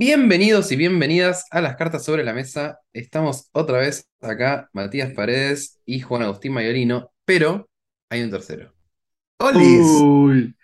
[0.00, 2.78] Bienvenidos y bienvenidas a las cartas sobre la mesa.
[2.92, 7.68] Estamos otra vez acá, Matías Paredes y Juan Agustín Mayorino, pero
[8.08, 8.72] hay un tercero.
[9.40, 9.80] ¡Olis!
[10.00, 10.54] Uy,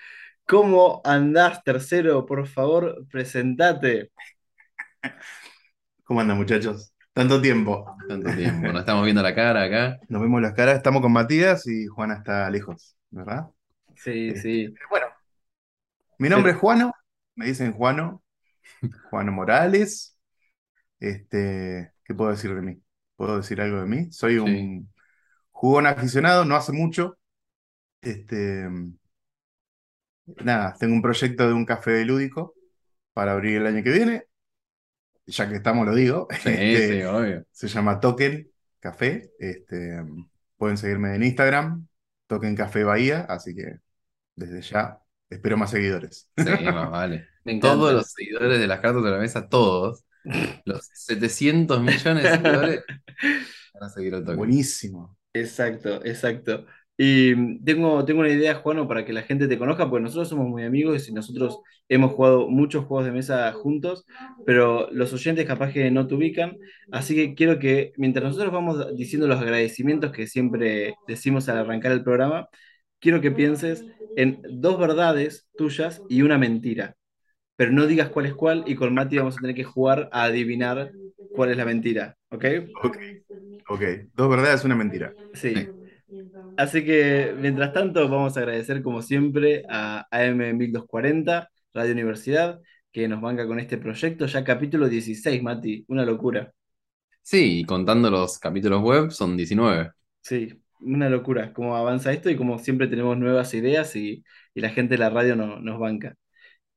[0.46, 2.24] ¿cómo andás, tercero?
[2.24, 4.12] Por favor, presentate.
[6.04, 6.94] ¿Cómo andan, muchachos?
[7.12, 7.96] Tanto tiempo.
[8.08, 9.98] Tanto tiempo, nos estamos viendo la cara acá.
[10.08, 10.76] Nos vemos las caras.
[10.76, 13.48] Estamos con Matías y Juana está lejos, ¿verdad?
[13.96, 14.74] Sí, Este, sí.
[14.90, 15.06] Bueno,
[16.18, 16.92] mi nombre es Juano.
[17.34, 18.23] Me dicen Juano.
[19.10, 20.18] Juano Morales.
[21.00, 22.82] Este, ¿qué puedo decir de mí?
[23.16, 24.10] ¿Puedo decir algo de mí?
[24.10, 24.92] Soy un
[25.50, 27.18] jugón aficionado, no hace mucho.
[28.00, 28.68] Este,
[30.44, 32.54] nada, tengo un proyecto de un café lúdico
[33.12, 34.24] para abrir el año que viene.
[35.26, 36.28] Ya que estamos, lo digo.
[36.42, 37.44] Sí, Este, sí, obvio.
[37.50, 38.48] Se llama Token
[38.80, 39.30] Café.
[39.38, 40.02] Este,
[40.56, 41.86] pueden seguirme en Instagram,
[42.26, 43.78] Token Café Bahía, así que
[44.36, 44.98] desde ya
[45.30, 46.30] espero más seguidores.
[46.36, 47.28] Sí, más vale.
[47.44, 47.76] Me encanta.
[47.76, 50.04] Todos los seguidores de las cartas sobre la mesa, todos,
[50.64, 52.84] los 700 millones de seguidores,
[53.74, 54.36] van a seguir el toque.
[54.36, 55.16] Buenísimo.
[55.32, 56.66] Exacto, exacto.
[56.96, 60.28] Y mm, tengo, tengo una idea, Juano, para que la gente te conozca, porque nosotros
[60.28, 64.06] somos muy amigos y nosotros hemos jugado muchos juegos de mesa juntos,
[64.46, 66.56] pero los oyentes capaz que no te ubican,
[66.92, 71.92] así que quiero que mientras nosotros vamos diciendo los agradecimientos que siempre decimos al arrancar
[71.92, 72.48] el programa,
[73.00, 73.84] quiero que pienses
[74.16, 76.96] en dos verdades tuyas y una mentira,
[77.56, 80.24] pero no digas cuál es cuál y con Mati vamos a tener que jugar a
[80.24, 80.92] adivinar
[81.30, 82.44] cuál es la mentira, ¿ok?
[82.82, 82.96] Ok,
[83.68, 83.82] ok.
[84.14, 85.16] Dos verdades, una mentira.
[85.32, 85.54] Sí.
[85.54, 85.68] Sí.
[86.56, 92.60] Así que, mientras tanto, vamos a agradecer como siempre a AM1240, Radio Universidad,
[92.92, 94.26] que nos banca con este proyecto.
[94.26, 96.52] Ya capítulo 16, Mati, una locura.
[97.22, 99.92] Sí, y contando los capítulos web, son 19.
[100.22, 104.24] Sí, una locura cómo avanza esto y como siempre tenemos nuevas ideas y,
[104.54, 106.16] y la gente de la radio no- nos banca.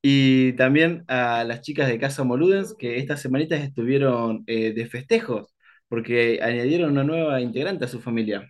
[0.02, 5.54] Y también a las chicas de Casa Moludens, que estas semanitas estuvieron eh, de festejos,
[5.88, 8.48] porque añadieron una nueva integrante a su familia.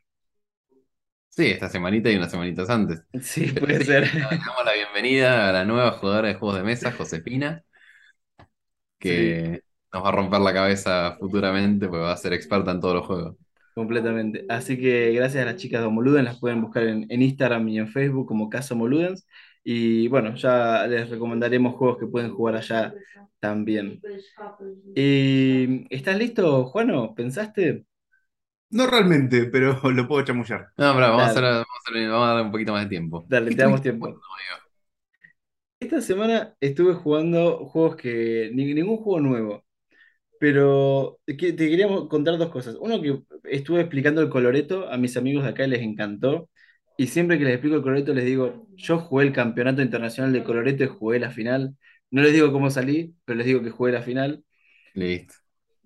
[1.31, 3.03] Sí, esta semanita y unas semanitas antes.
[3.23, 4.09] Sí, puede ser.
[4.13, 7.65] damos la bienvenida a la nueva jugadora de juegos de mesa, Josefina,
[8.99, 12.95] que nos va a romper la cabeza futuramente porque va a ser experta en todos
[12.97, 13.37] los juegos.
[13.75, 14.45] Completamente.
[14.49, 17.79] Así que gracias a las chicas de Homoludens, las pueden buscar en, en Instagram y
[17.79, 19.25] en Facebook como Caso Homoludens.
[19.71, 22.97] Y bueno, ya les recomendaremos juegos que pueden jugar allá
[23.39, 24.03] también.
[24.95, 27.15] Y, ¿estás listo, Juano?
[27.15, 27.87] ¿Pensaste?
[28.71, 30.69] No realmente, pero lo puedo chamullar.
[30.77, 33.25] No, pero vamos a, vamos a vamos a dar un poquito más de tiempo.
[33.29, 34.21] Dale, ¿Qué te damos tiempo.
[35.81, 38.51] Esta semana estuve jugando juegos que.
[38.55, 39.65] ni- ningún juego nuevo.
[40.39, 42.77] Pero que- te quería contar dos cosas.
[42.81, 46.51] Uno que estuve explicando el coloreto a mis amigos de acá y les encantó.
[46.99, 50.45] Y siempre que les explico el coloreto les digo, yo jugué el campeonato internacional de
[50.45, 51.77] coloreto y jugué la final.
[52.11, 54.45] No les digo cómo salí, pero les digo que jugué la final.
[54.95, 55.35] Listo.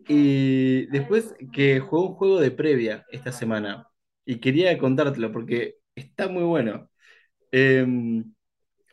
[0.09, 3.89] Y después que jugué un juego de previa esta semana.
[4.25, 6.91] Y quería contártelo porque está muy bueno.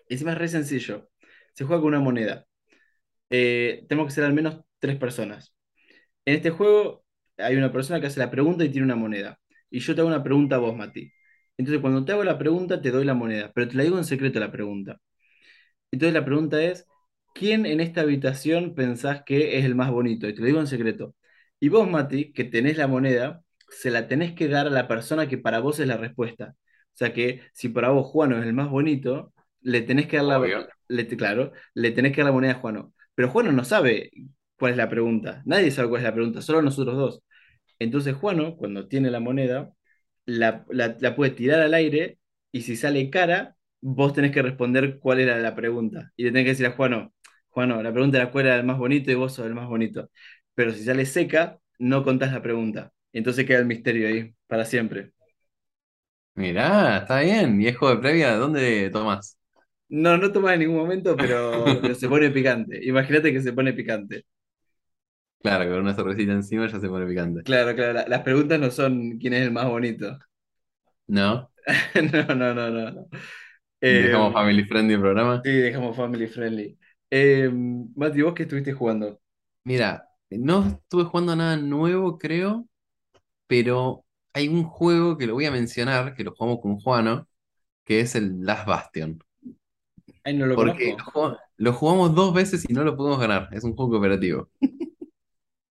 [0.10, 1.10] Encima es re sencillo.
[1.54, 2.46] Se juega con una moneda.
[3.30, 5.56] Eh, tenemos que ser al menos tres personas.
[6.26, 7.06] En este juego
[7.38, 9.40] hay una persona que hace la pregunta y tiene una moneda.
[9.72, 11.12] Y yo te hago una pregunta a vos, Mati.
[11.60, 14.06] Entonces, cuando te hago la pregunta, te doy la moneda, pero te la digo en
[14.06, 15.00] secreto la pregunta.
[15.92, 16.86] Entonces, la pregunta es:
[17.34, 20.28] ¿quién en esta habitación pensás que es el más bonito?
[20.28, 21.16] Y te lo digo en secreto.
[21.60, 25.28] Y vos, Mati, que tenés la moneda, se la tenés que dar a la persona
[25.28, 26.56] que para vos es la respuesta.
[26.94, 30.26] O sea que si para vos Juano es el más bonito, le tenés que dar
[30.26, 32.94] la, le- claro, le tenés que dar la moneda a Juano.
[33.16, 34.12] Pero Juano no sabe
[34.58, 35.42] cuál es la pregunta.
[35.46, 37.24] Nadie sabe cuál es la pregunta, solo nosotros dos.
[37.80, 39.72] Entonces Juano, cuando tiene la moneda,
[40.30, 42.20] la, la- la puede tirar al aire
[42.52, 46.12] y si sale cara, vos tenés que responder cuál era la pregunta.
[46.16, 47.14] Y le tenés que decir a Juano,
[47.50, 50.10] Juano, la pregunta era cuál era el más bonito y vos sos el más bonito.
[50.56, 52.92] Pero si sale seca, no contás la pregunta.
[53.14, 55.12] Entonces queda el misterio ahí, para siempre.
[56.36, 57.62] Mirá, está bien.
[57.62, 58.36] ¿Y es juego de previa?
[58.36, 59.38] ¿Dónde tomás?
[59.90, 62.80] No, no tomas en ningún momento, pero, pero se pone picante.
[62.86, 64.26] Imagínate que se pone picante.
[65.42, 67.44] Claro, con una cervecita encima ya se pone picante.
[67.44, 70.18] Claro, claro, la- las preguntas no son quién es el más bonito.
[71.08, 71.50] ¿No?
[71.96, 73.08] No, no, no, no.
[73.82, 75.44] Eh, Dejamos family friendly el programa.
[75.44, 76.78] sí, dejamos family friendly.
[77.10, 77.50] Eh,
[77.96, 79.20] Mati, ¿vos qué estuviste jugando?
[79.64, 82.68] Mira, No estuve jugando nada nuevo, creo,
[83.48, 87.28] pero hay un juego que lo voy a mencionar, que lo jugamos con Juano,
[87.86, 89.20] que es el Last Bastion.
[90.24, 90.96] Ay, no lo Porque
[91.58, 93.50] lo jugamos dos veces y no lo pudimos ganar.
[93.52, 94.50] Es un juego cooperativo.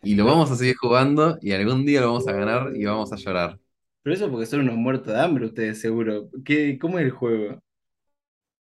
[0.03, 3.13] Y lo vamos a seguir jugando y algún día lo vamos a ganar y vamos
[3.13, 3.59] a llorar.
[4.03, 6.31] Pero eso porque son unos muertos de hambre ustedes, seguro.
[6.45, 7.61] ¿Qué, cómo es el juego?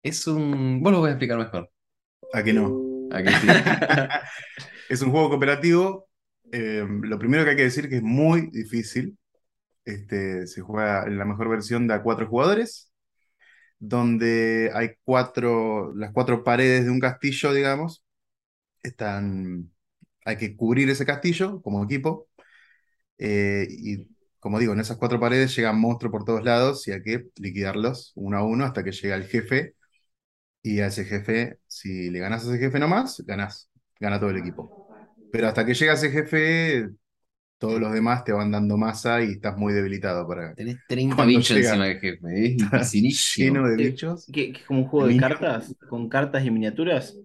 [0.04, 0.82] Es un...
[0.82, 1.70] Vos lo voy a explicar mejor.
[2.34, 2.82] ¿A que no?
[3.10, 3.64] ¿A que sí?
[4.90, 6.10] Es un juego cooperativo.
[6.52, 9.18] eh, lo primero que hay que decir que es muy difícil.
[9.86, 12.92] Este, se juega en la mejor versión de a cuatro jugadores,
[13.80, 18.06] donde hay cuatro, las cuatro paredes de un castillo, digamos,
[18.84, 19.72] están,
[20.26, 22.28] hay que cubrir ese castillo como equipo.
[23.18, 24.08] eh, y
[24.40, 28.12] como digo, en esas cuatro paredes llegan monstruos por todos lados y hay que liquidarlos
[28.16, 29.76] uno a uno hasta que llega el jefe.
[30.64, 33.70] Y a ese jefe, si le ganas a ese jefe nomás, ganás,
[34.00, 34.88] gana todo el equipo.
[35.32, 36.90] Pero hasta que llega ese jefe,
[37.58, 41.40] todos los demás te van dando masa y estás muy debilitado para Tenés 30 Cuando
[41.40, 42.58] bichos llega- encima del jefe.
[43.38, 44.26] Lleno de Eh, bichos.
[44.32, 45.28] ¿Qué, qué es como un juego de Niño.
[45.30, 45.76] cartas?
[45.90, 47.18] ¿Con cartas y miniaturas?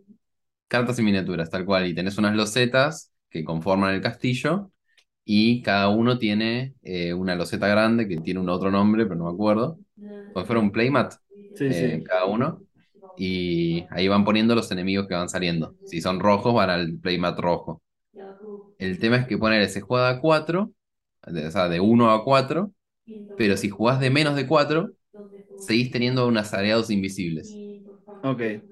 [0.68, 1.86] Cartas y miniaturas, tal cual.
[1.86, 4.70] Y tenés unas losetas que conforman el castillo.
[5.24, 9.26] Y cada uno tiene eh, una loseta grande que tiene un otro nombre, pero no
[9.26, 9.80] me acuerdo.
[10.32, 11.14] Como si fuera un playmat,
[11.54, 12.04] Sí, eh, sí.
[12.04, 12.64] cada uno.
[13.16, 15.76] Y ahí van poniendo los enemigos que van saliendo.
[15.84, 17.82] Si son rojos, van al playmat rojo.
[18.78, 20.72] El tema es que poner se juega a 4,
[21.22, 22.72] o sea, de 1 a 4,
[23.36, 24.92] pero si jugás de menos de 4,
[25.56, 27.60] seguís teniendo unos aliados invisibles.
[28.22, 28.66] Ok.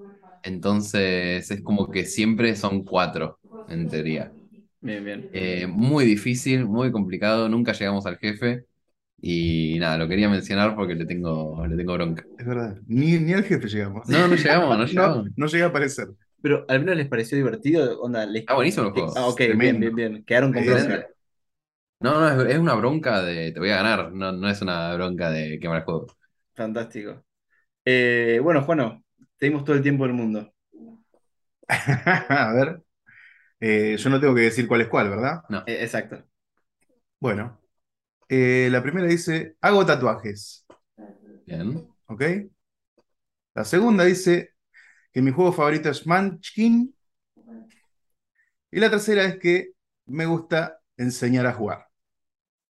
[0.45, 4.35] Entonces es como que siempre son 4, en teoría.
[4.81, 5.31] Bien, bien.
[5.33, 8.65] Eh, muy difícil, muy complicado, nunca llegamos al jefe.
[9.21, 12.25] Y nada, lo quería mencionar porque le tengo, le tengo bronca.
[12.37, 12.79] Es verdad.
[12.87, 14.09] Ni, ni al jefe llegamos.
[14.09, 15.25] No, no llegamos, no llegamos.
[15.27, 16.09] No, no llega a aparecer.
[16.43, 18.43] Pero al menos les pareció divertido, onda, les...
[18.43, 19.13] Está buenísimo el juego.
[19.17, 19.81] Ah, ok, bien, Tremendo.
[19.81, 20.25] bien, bien.
[20.25, 21.07] Quedaron con bronca.
[22.01, 24.95] No, no, es, es una bronca de te voy a ganar, no, no es una
[24.95, 26.07] bronca de quemar el juego.
[26.55, 27.25] Fantástico.
[27.87, 29.04] Eh, bueno, Juano,
[29.45, 30.55] tenemos todo el tiempo del mundo.
[31.69, 32.83] A ver.
[33.61, 35.43] Eh, yo no tengo que decir cuál es cuál, ¿verdad?
[35.67, 36.25] Eh, exacto.
[37.21, 37.61] Bueno.
[38.31, 40.65] Eh, la primera dice, hago tatuajes.
[41.47, 41.87] Bien.
[42.07, 42.23] ¿Ok?
[43.55, 44.55] La segunda dice
[45.13, 46.95] que mi juego favorito es Munchkin.
[48.71, 49.73] Y la tercera es que
[50.07, 51.87] me gusta enseñar a jugar.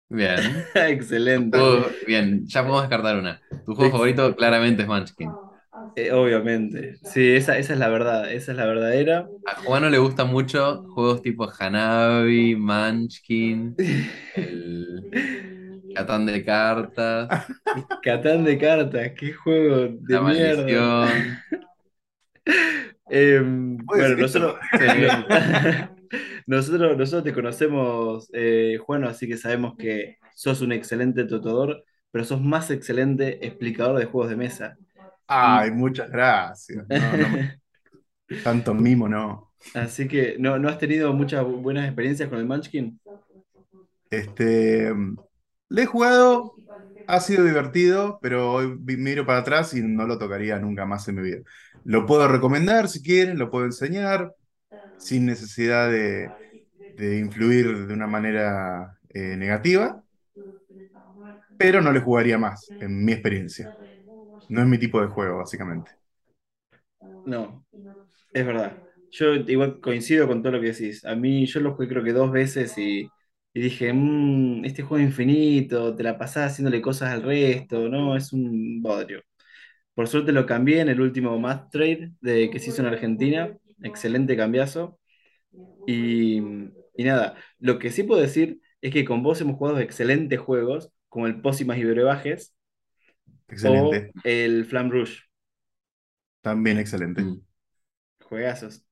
[0.07, 0.39] Bien.
[0.73, 1.57] Excelente.
[1.57, 3.41] Juego- bien, ya podemos descartar una.
[3.65, 5.29] Tu juego favorito claramente es Munchkin.
[5.95, 6.95] Eh, obviamente.
[7.03, 8.31] Sí, esa, esa es la verdad.
[8.31, 9.27] Esa es la verdadera.
[9.45, 13.75] A Juan no le gustan mucho juegos tipo Hanabi, Munchkin,
[14.35, 17.47] el Catán de cartas,
[18.03, 21.05] Catán de cartas, qué juego de La mierda.
[21.05, 21.39] Maldición.
[23.09, 24.55] Em, ¿Puedo bueno, nosotros,
[26.47, 32.23] nosotros, nosotros te conocemos, eh, Juan, así que sabemos que sos un excelente tutor, pero
[32.23, 34.77] sos más excelente explicador de juegos de mesa.
[35.33, 36.87] Ay, muchas gracias.
[36.89, 37.29] No, no
[38.41, 39.53] tanto mimo, no.
[39.73, 42.99] Así que, ¿no, no has tenido muchas bu- buenas experiencias con el Munchkin?
[44.09, 44.91] Este,
[45.69, 46.59] le he jugado,
[47.07, 51.15] ha sido divertido, pero hoy miro para atrás y no lo tocaría nunca más en
[51.15, 51.39] mi vida.
[51.83, 54.33] Lo puedo recomendar si quieren, lo puedo enseñar,
[54.97, 56.35] sin necesidad de,
[56.97, 60.03] de influir de una manera eh, negativa,
[61.57, 63.71] pero no le jugaría más, en mi experiencia.
[64.49, 65.91] No es mi tipo de juego, básicamente.
[67.25, 67.65] No,
[68.33, 68.83] es verdad.
[69.11, 71.05] Yo igual coincido con todo lo que decís.
[71.05, 73.13] A mí yo lo jugué creo que dos veces y,
[73.53, 78.33] y dije, "Mm, este juego infinito, te la pasás haciéndole cosas al resto, no, es
[78.33, 79.21] un bodrio.
[79.95, 83.57] Por suerte lo cambié en el último Math Trade de, que se hizo en Argentina.
[83.83, 84.99] Excelente cambiazo.
[85.85, 86.37] Y,
[86.95, 90.91] y nada, lo que sí puedo decir es que con vos hemos jugado excelentes juegos,
[91.09, 92.55] como el Pócimas y Brebajes
[93.51, 95.19] Excelente, o el Flam Rouge.
[96.41, 97.21] también excelente.
[97.21, 97.41] Mm.
[98.23, 98.83] Juegazos.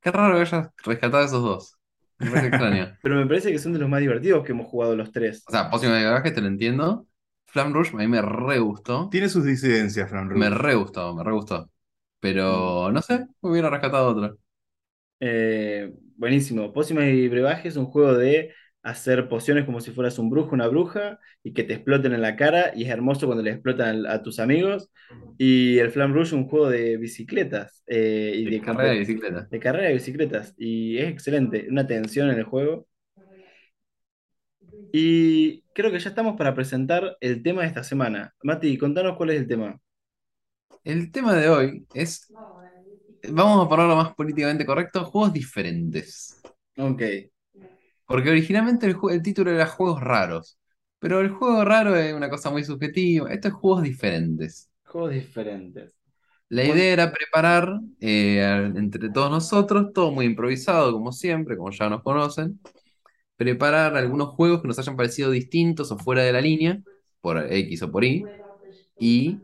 [0.00, 1.78] Qué raro que hayas rescatado esos dos.
[2.18, 2.96] Me parece extraño.
[3.02, 5.44] Pero me parece que son de los más divertidos que hemos jugado los tres.
[5.46, 7.06] O sea, Pócima de Garaje te lo entiendo.
[7.46, 9.08] Flam Rush a mí me re gustó.
[9.10, 10.50] Tiene sus disidencias, Fran Me Rubio.
[10.50, 11.70] re gustó, me re gustó.
[12.20, 14.38] Pero no sé, hubiera rescatado otro.
[15.20, 16.72] Eh, buenísimo.
[16.72, 18.52] Pócimas y Brebajes es un juego de
[18.86, 22.36] hacer pociones como si fueras un brujo, una bruja, y que te exploten en la
[22.36, 24.90] cara, y es hermoso cuando le explotan a tus amigos.
[25.38, 28.98] Y el Flam es un juego de bicicletas eh, y de, De carrera de compe-
[29.00, 29.48] bicicleta.
[29.50, 30.54] de carrera de bicicletas.
[30.56, 32.86] Y es excelente, una tensión en el juego.
[34.92, 38.34] Y creo que ya estamos para presentar el tema de esta semana.
[38.42, 39.78] Mati, contanos cuál es el tema.
[40.84, 42.32] El tema de hoy es,
[43.28, 46.40] vamos a ponerlo más políticamente correcto, juegos diferentes.
[46.78, 47.02] Ok.
[48.06, 50.58] Porque originalmente el, el título era Juegos Raros.
[50.98, 53.30] Pero el juego raro es una cosa muy subjetiva.
[53.32, 54.70] Estos es juegos diferentes.
[54.84, 55.92] Juegos diferentes.
[56.48, 61.88] La idea era preparar eh, entre todos nosotros, todo muy improvisado, como siempre, como ya
[61.88, 62.60] nos conocen,
[63.36, 66.80] preparar algunos juegos que nos hayan parecido distintos o fuera de la línea,
[67.20, 68.24] por X o por Y,
[68.98, 69.40] y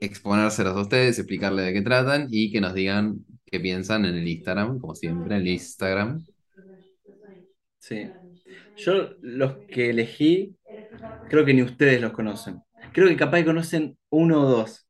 [0.00, 4.26] exponérselos a ustedes, explicarles de qué tratan y que nos digan qué piensan en el
[4.26, 6.24] Instagram, como siempre, en el Instagram.
[7.84, 8.10] Sí.
[8.78, 10.56] Yo los que elegí,
[11.28, 12.62] creo que ni ustedes los conocen.
[12.94, 14.88] Creo que capaz conocen uno o dos,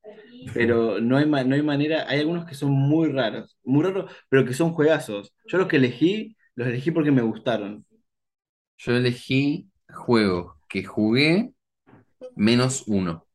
[0.55, 2.09] pero no hay, no hay manera.
[2.09, 5.35] Hay algunos que son muy raros, muy raros, pero que son juegazos.
[5.49, 7.85] Yo los que elegí, los elegí porque me gustaron.
[8.79, 11.53] Yo elegí juegos que jugué
[12.37, 13.27] menos uno.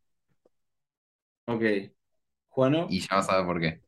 [1.47, 1.91] Ok.
[2.47, 2.87] Juano.
[2.89, 3.81] Y ya vas a ver por qué.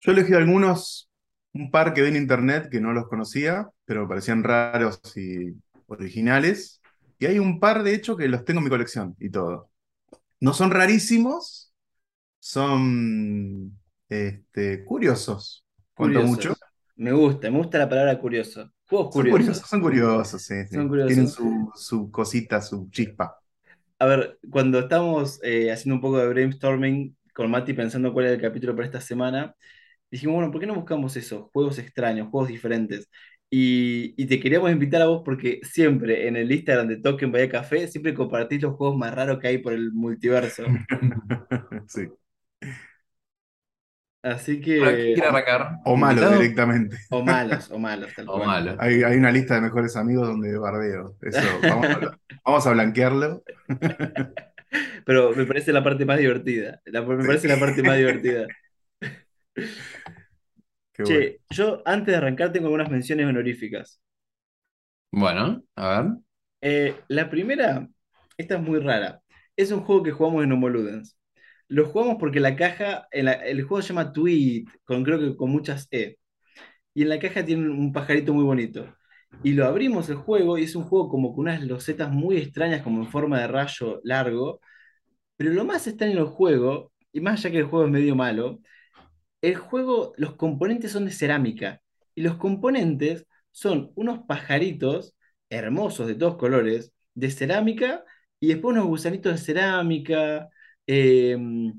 [0.00, 1.08] Yo elegí algunos,
[1.54, 5.54] un par que vi en internet que no los conocía, pero me parecían raros y
[5.86, 6.82] originales.
[7.18, 9.70] Y hay un par, de hecho, que los tengo en mi colección y todo.
[10.40, 11.72] No son rarísimos,
[12.40, 15.64] son este, curiosos.
[15.94, 16.54] Cuanto mucho.
[16.96, 18.70] Me gusta, me gusta la palabra curioso.
[18.88, 19.58] Juegos curiosos.
[19.58, 23.38] Son curiosos, sí, Tienen su, su, cosita, su chispa.
[23.98, 28.34] A ver, cuando estamos eh, haciendo un poco de brainstorming con Mati pensando cuál era
[28.34, 29.54] el capítulo para esta semana,
[30.10, 31.50] dijimos, bueno, ¿por qué no buscamos eso?
[31.52, 33.08] Juegos extraños, juegos diferentes.
[33.50, 37.86] Y, te queríamos invitar a vos porque siempre en el Instagram de Token Vaya Café,
[37.86, 40.64] siempre compartís los juegos más raros que hay por el multiverso.
[41.86, 42.08] sí.
[44.24, 45.14] Así que.
[45.84, 46.96] O malos directamente.
[47.10, 48.10] O malos, o malos.
[48.26, 48.76] o malos.
[48.80, 51.14] Hay, una lista de mejores amigos donde bardeo.
[51.20, 51.40] Eso,
[52.42, 53.44] vamos a, blanquearlo.
[55.04, 56.80] Pero me parece la parte más divertida.
[56.86, 58.46] me parece la parte más divertida.
[61.02, 64.00] che, yo antes de arrancar tengo algunas menciones honoríficas.
[65.10, 66.12] Bueno, a ver.
[66.60, 67.88] Eh, la primera,
[68.36, 69.20] esta es muy rara.
[69.56, 71.18] Es un juego que jugamos en Homo Ludens.
[71.68, 75.88] Lo jugamos porque la caja, el juego se llama Tweet, con, creo que con muchas
[75.90, 76.18] E.
[76.94, 78.94] Y en la caja tiene un pajarito muy bonito.
[79.42, 82.82] Y lo abrimos el juego y es un juego como con unas losetas muy extrañas,
[82.82, 84.60] como en forma de rayo largo.
[85.36, 88.60] Pero lo más extraño del juego, y más allá que el juego es medio malo,
[89.48, 91.80] el juego, los componentes son de cerámica.
[92.14, 95.14] Y los componentes son unos pajaritos
[95.50, 98.04] hermosos de todos colores, de cerámica,
[98.40, 100.48] y después unos gusanitos de cerámica,
[100.86, 101.72] Em,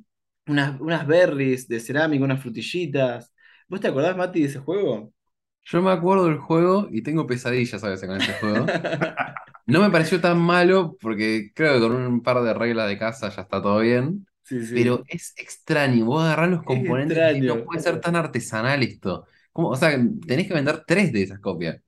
[0.48, 3.34] unas, unas berries de cerámica, unas frutillitas.
[3.68, 5.12] ¿Vos te acordás, Mati, de ese juego?
[5.64, 8.66] Yo me acuerdo del juego y tengo pesadillas a veces con ese juego.
[9.68, 13.30] No me pareció tan malo porque creo que con un par de reglas de casa
[13.30, 14.28] ya está todo bien.
[14.50, 19.26] Pero es extraño, vos agarrás los componentes y no puede ser tan artesanal esto.
[19.54, 19.98] O sea,
[20.28, 21.82] tenés que vender tres de esas copias.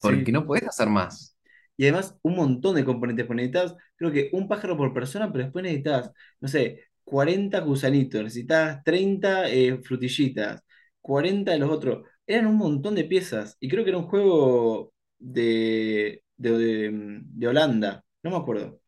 [0.00, 1.36] Porque no podés hacer más.
[1.76, 5.44] Y además un montón de componentes, porque necesitas, creo que un pájaro por persona, pero
[5.44, 6.10] después necesitas,
[6.40, 10.62] no sé, 40 gusanitos, necesitas 30 eh, frutillitas,
[11.00, 12.06] 40 de los otros.
[12.26, 13.56] Eran un montón de piezas.
[13.60, 18.80] Y creo que era un juego de, de, Holanda, no me acuerdo.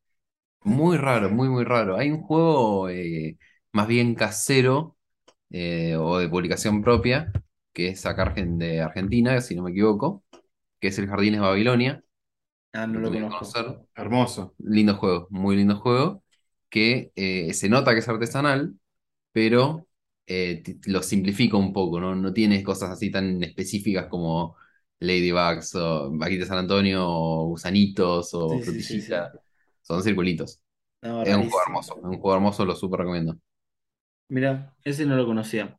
[0.67, 1.97] Muy raro, muy, muy raro.
[1.97, 3.39] Hay un juego eh,
[3.73, 4.97] más bien casero
[5.51, 7.33] eh, o de publicación propia,
[7.73, 10.25] que es acá de Argentina, si no me equivoco,
[10.81, 12.03] que es el Jardines Babilonia
[12.73, 13.47] Ah, no lo conozco.
[13.97, 14.55] Hermoso.
[14.59, 16.23] Lindo juego, muy lindo juego,
[16.71, 18.75] que eh, se nota que es artesanal,
[19.33, 19.89] pero
[20.27, 22.15] eh, lo simplifica un poco, ¿no?
[22.17, 24.57] No tiene cosas así tan específicas como
[25.01, 28.61] Ladybugs o Vaquita San Antonio o gusanitos o
[29.87, 30.61] Son circulitos.
[31.03, 33.39] es un juego hermoso, es un juego hermoso, lo súper recomiendo.
[34.29, 35.79] Mira, ese no lo conocía.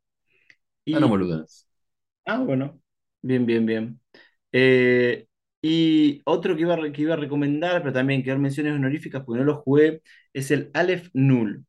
[0.92, 1.68] Ah, no boludas.
[2.26, 2.80] Ah, bueno.
[3.22, 4.02] Bien, bien, bien.
[4.52, 5.28] Eh,
[5.62, 9.24] y otro que iba, a, que iba a recomendar, pero también que dar menciones honoríficas
[9.24, 10.02] porque no lo jugué,
[10.34, 11.66] es el Aleph Null.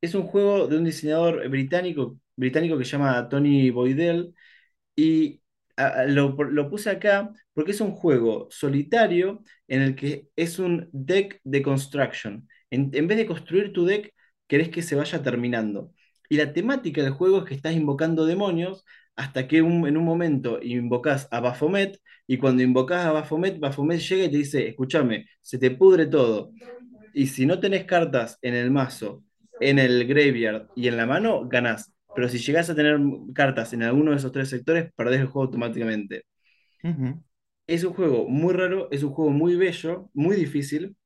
[0.00, 4.34] Es un juego de un diseñador británico, británico que se llama Tony Boydell.
[4.96, 5.39] Y
[6.06, 11.62] lo, puse acá porque es un juego solitario en el que es un deck de
[11.62, 12.48] construction.
[12.70, 14.12] En, vez de construir tu deck,
[14.46, 15.92] querés que se vaya terminando.
[16.28, 18.84] Y la temática del juego es que estás invocando demonios
[19.16, 24.24] hasta que en un momento invocas a Baphomet y cuando invocas a Baphomet, Baphomet llega
[24.24, 26.52] y te dice, escúchame, se te pudre todo.
[27.12, 29.24] Y si no tenés cartas en el mazo,
[29.60, 31.92] en el graveyard y en la mano, ganás.
[32.14, 32.98] Pero si llegás a tener
[33.34, 36.24] cartas en alguno de esos tres sectores, perdés el juego automáticamente.
[37.66, 40.96] Es un juego muy raro, es un juego muy bello, muy difícil.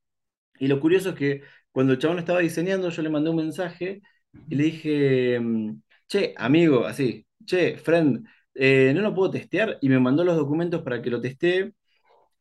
[0.59, 4.01] Y lo curioso es que cuando el chabón estaba diseñando, yo le mandé un mensaje
[4.49, 9.89] y le dije, mm, che, amigo, así, che, friend, eh, no lo puedo testear y
[9.89, 11.73] me mandó los documentos para que lo testee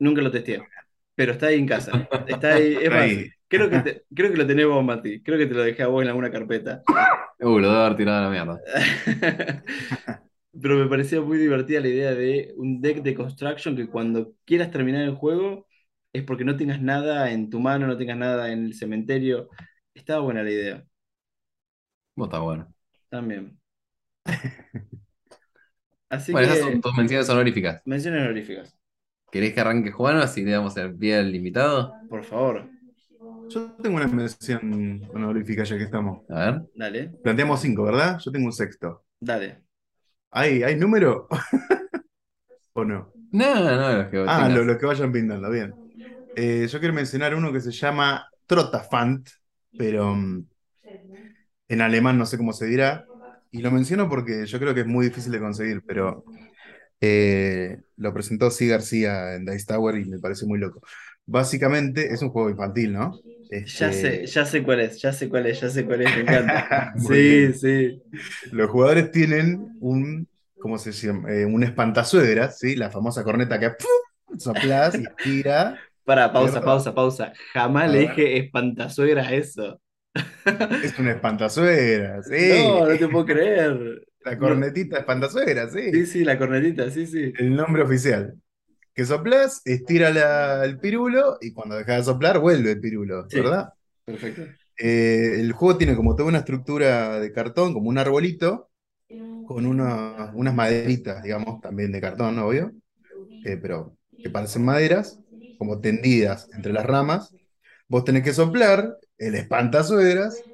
[0.01, 0.69] Nunca lo testé,
[1.15, 2.09] pero está ahí en casa.
[2.27, 2.79] Está ahí.
[2.83, 3.31] Es más, Ahí.
[3.49, 5.23] creo que, te- creo que lo tenés vos, Mati.
[5.23, 6.87] Creo que te lo dejé a vos en alguna carpeta.
[7.45, 8.61] Uh, lo debo haber tirado a la mierda.
[10.63, 14.71] Pero me pareció muy divertida la idea de un deck de construction que cuando quieras
[14.71, 15.67] terminar el juego
[16.13, 19.51] es porque no tengas nada en tu mano, no tengas nada en el cementerio.
[19.95, 20.85] Estaba buena la idea.
[22.17, 22.75] Vos está bueno.
[23.09, 23.59] También.
[26.09, 27.83] Así Bueno, esas que, son tus menciones honoríficas.
[27.85, 28.77] menciones honoríficas,
[29.31, 32.01] ¿Querés que arranque Juan así le damos el pie al invitado?
[32.09, 32.74] por favor.
[33.49, 36.29] Yo tengo una mención honorífica ya que estamos.
[36.31, 36.63] A ver.
[36.75, 38.19] Dale, Planteamos cinco, ¿verdad?
[38.25, 39.05] Yo tengo un sexto.
[39.21, 39.63] dale.
[40.31, 41.29] ¿Hay, hay número?
[42.73, 43.13] ¿O no?
[43.33, 45.75] No, no, los que Ah, los que vayan pintando, bien.
[46.35, 49.29] Eh, yo quiero mencionar uno que se llama Trotafant,
[49.77, 50.47] pero mm,
[51.69, 53.07] en alemán no sé cómo se dirá.
[53.51, 56.27] Y lo menciono porque yo creo que es muy difícil de conseguir, pero
[57.01, 60.83] eh, lo presentó Sí García en Dice Tower y me parece muy loco.
[61.27, 63.21] Básicamente es un juego infantil, ¿no?
[63.79, 66.13] Ya Este, sé, ya sé cuál es, ya sé cuál es, ya sé cuál es,
[66.15, 66.71] me encanta.
[66.97, 67.55] Sí, bien.
[67.55, 68.03] sí.
[68.51, 70.29] Los jugadores tienen un,
[70.59, 71.31] ¿cómo se llama?
[71.33, 72.77] Eh, un espantasuegras, ¿sí?
[72.77, 74.39] La famosa corneta que ¡pum!
[74.39, 75.81] soplás y tira.
[76.05, 77.33] Para, pausa, pausa, pausa.
[77.53, 78.09] Jamás A le ver.
[78.09, 79.81] dije espantasuegra a eso.
[80.81, 82.37] Es un espantasuegras, sí.
[82.49, 84.07] No, no te puedo creer.
[84.25, 85.93] La cornetita espantasuegras, sí.
[85.93, 87.33] Sí, sí, la cornetita, sí, sí.
[87.37, 88.35] El nombre oficial.
[88.95, 93.37] Que soplás, estira la- el pirulo y cuando dejas de soplar vuelve el pirulo, Sí.
[93.39, 93.73] ¿verdad?
[94.05, 94.43] Perfecto.
[94.79, 98.71] Eh, el juego tiene como toda una estructura de cartón, como un arbolito,
[99.45, 102.73] con una- unas maderitas, digamos, también de cartón, obvio,
[103.45, 105.21] eh, pero que parecen maderas,
[105.59, 107.37] como tendidas entre las ramas.
[107.89, 110.47] Vos tenés que soplar el espantasuegras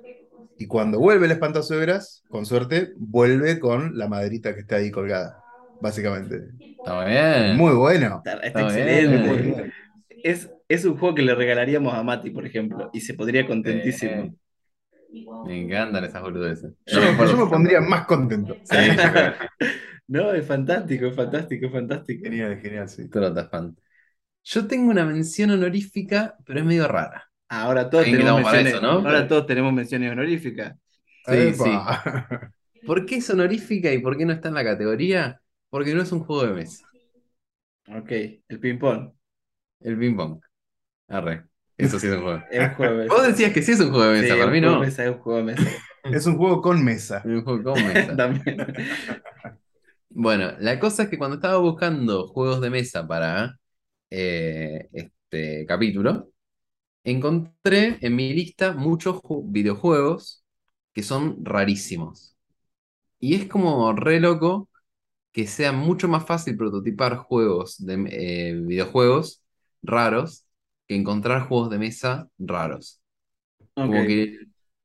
[0.59, 5.40] y cuando vuelve el espantasuegras, con suerte, vuelve con la maderita que está ahí colgada,
[5.81, 6.51] básicamente.
[6.61, 7.57] Está muy bien.
[7.57, 8.17] Muy bueno.
[8.25, 8.89] Está, está Está bien.
[8.89, 9.43] excelente.
[9.43, 9.73] Bien.
[10.23, 14.35] Es, es un juego que le regalaríamos a Mati, por ejemplo, y se podría contentísimo.
[15.47, 16.73] Me encantan esas boludeces.
[16.87, 18.57] Yo, No yo me pondría más contento.
[18.65, 18.77] Sí.
[20.07, 22.25] No, es fantástico, es fantástico, es fantástico.
[22.25, 23.09] Genial, genial, sí.
[23.09, 23.77] Trotafan.
[24.43, 27.31] Yo tengo una mención honorífica, pero es medio rara.
[27.49, 28.91] Ahora todos tenemos menciones, eso, ¿no?
[28.91, 30.75] ahora todos tenemos menciones honoríficas.
[31.27, 32.51] Sí, Epa.
[32.85, 35.41] ¿Por qué es honorífica y por qué no está en la categoría?
[35.71, 36.85] Porque no es un juego de mesa.
[37.89, 38.11] Ok,
[38.49, 39.13] el ping-pong.
[39.81, 40.41] El ping pong.
[41.09, 41.45] Arre.
[41.77, 42.43] Eso sí es un juego.
[42.51, 43.15] Es un juego de mesa.
[43.15, 44.81] Vos decías que sí es un juego de mesa, Sí, para un mí juego no.
[44.81, 45.71] de mesa, es un juego de mesa.
[46.05, 47.19] Es un juego con mesa.
[47.19, 48.17] Es un juego con mesa.
[48.17, 48.57] También.
[50.09, 53.59] Bueno, la cosa es que cuando estaba buscando juegos de mesa para
[54.11, 56.31] eh, este capítulo,
[57.05, 60.45] encontré en mi lista muchos ju- videojuegos
[60.95, 62.37] que son rarísimos.
[63.21, 64.70] Y es como re loco
[65.33, 69.43] que sea mucho más fácil prototipar juegos de eh, videojuegos
[69.83, 70.47] raros
[70.89, 73.01] que encontrar juegos de mesa raros.
[73.83, 74.39] Como que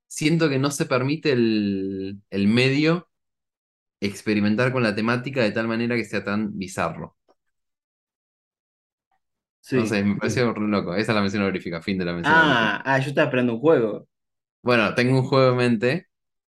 [0.08, 3.10] siento que no se permite el, el medio
[4.02, 7.18] experimentar con la temática de tal manera que sea tan bizarro.
[9.62, 9.78] Sí.
[9.78, 10.96] No sé, me pareció re loco.
[10.96, 12.42] Esa es la mención honorífica, fin de la mención.
[12.42, 14.08] Ah, ah, yo estaba esperando un juego.
[14.62, 16.08] Bueno, tengo un juego en mente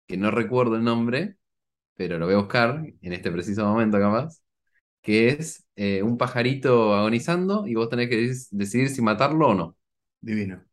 [0.06, 1.36] que no recuerdo el nombre,
[1.96, 4.40] pero lo voy a buscar en este preciso momento capaz,
[5.02, 9.76] que es eh, un pajarito agonizando y vos tenés que decidir si matarlo o no.
[10.20, 10.64] Divino.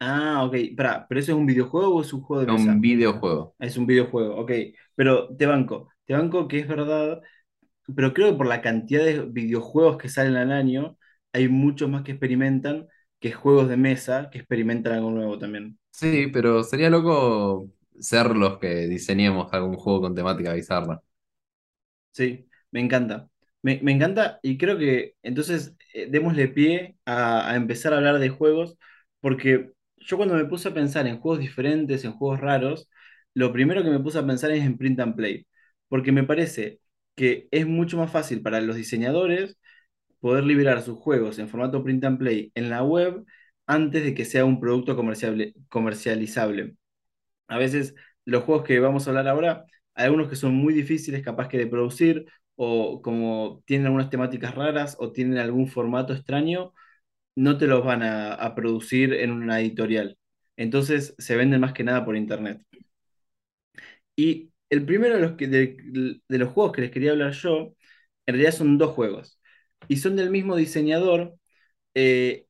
[0.00, 0.54] Ah, ok.
[0.76, 2.66] Pará, ¿pero eso es un videojuego o es un juego de Es mesa?
[2.66, 3.54] un videojuego.
[3.58, 4.52] Es un videojuego, ok.
[4.96, 7.20] Pero te banco, te banco que es verdad,
[7.96, 10.98] pero creo que por la cantidad de videojuegos que salen al año,
[11.32, 12.88] hay muchos más que experimentan
[13.20, 15.78] que juegos de mesa que experimentan algo nuevo también.
[15.90, 17.68] Sí, pero sería loco
[18.00, 21.02] ser los que diseñemos algún juego con temática bizarra.
[22.12, 23.28] Sí, me encanta.
[23.62, 28.18] Me, me encanta y creo que entonces eh, démosle pie a, a empezar a hablar
[28.18, 28.76] de juegos,
[29.20, 32.88] porque yo cuando me puse a pensar en juegos diferentes, en juegos raros,
[33.34, 35.46] lo primero que me puse a pensar es en print and play,
[35.88, 36.80] porque me parece
[37.14, 39.58] que es mucho más fácil para los diseñadores
[40.20, 43.24] poder liberar sus juegos en formato print and play en la web
[43.66, 44.96] antes de que sea un producto
[45.68, 46.76] comercializable.
[47.48, 51.22] A veces los juegos que vamos a hablar ahora, hay algunos que son muy difíciles
[51.22, 56.72] capaz que de producir o como tienen algunas temáticas raras o tienen algún formato extraño,
[57.36, 60.18] no te los van a, producir en una editorial.
[60.56, 62.62] Entonces se venden más que nada por internet.
[64.16, 67.74] Y el primero de los juegos que les quería hablar yo,
[68.26, 69.40] en realidad son dos juegos.
[69.88, 71.36] Y son del mismo diseñador
[71.94, 72.47] eh,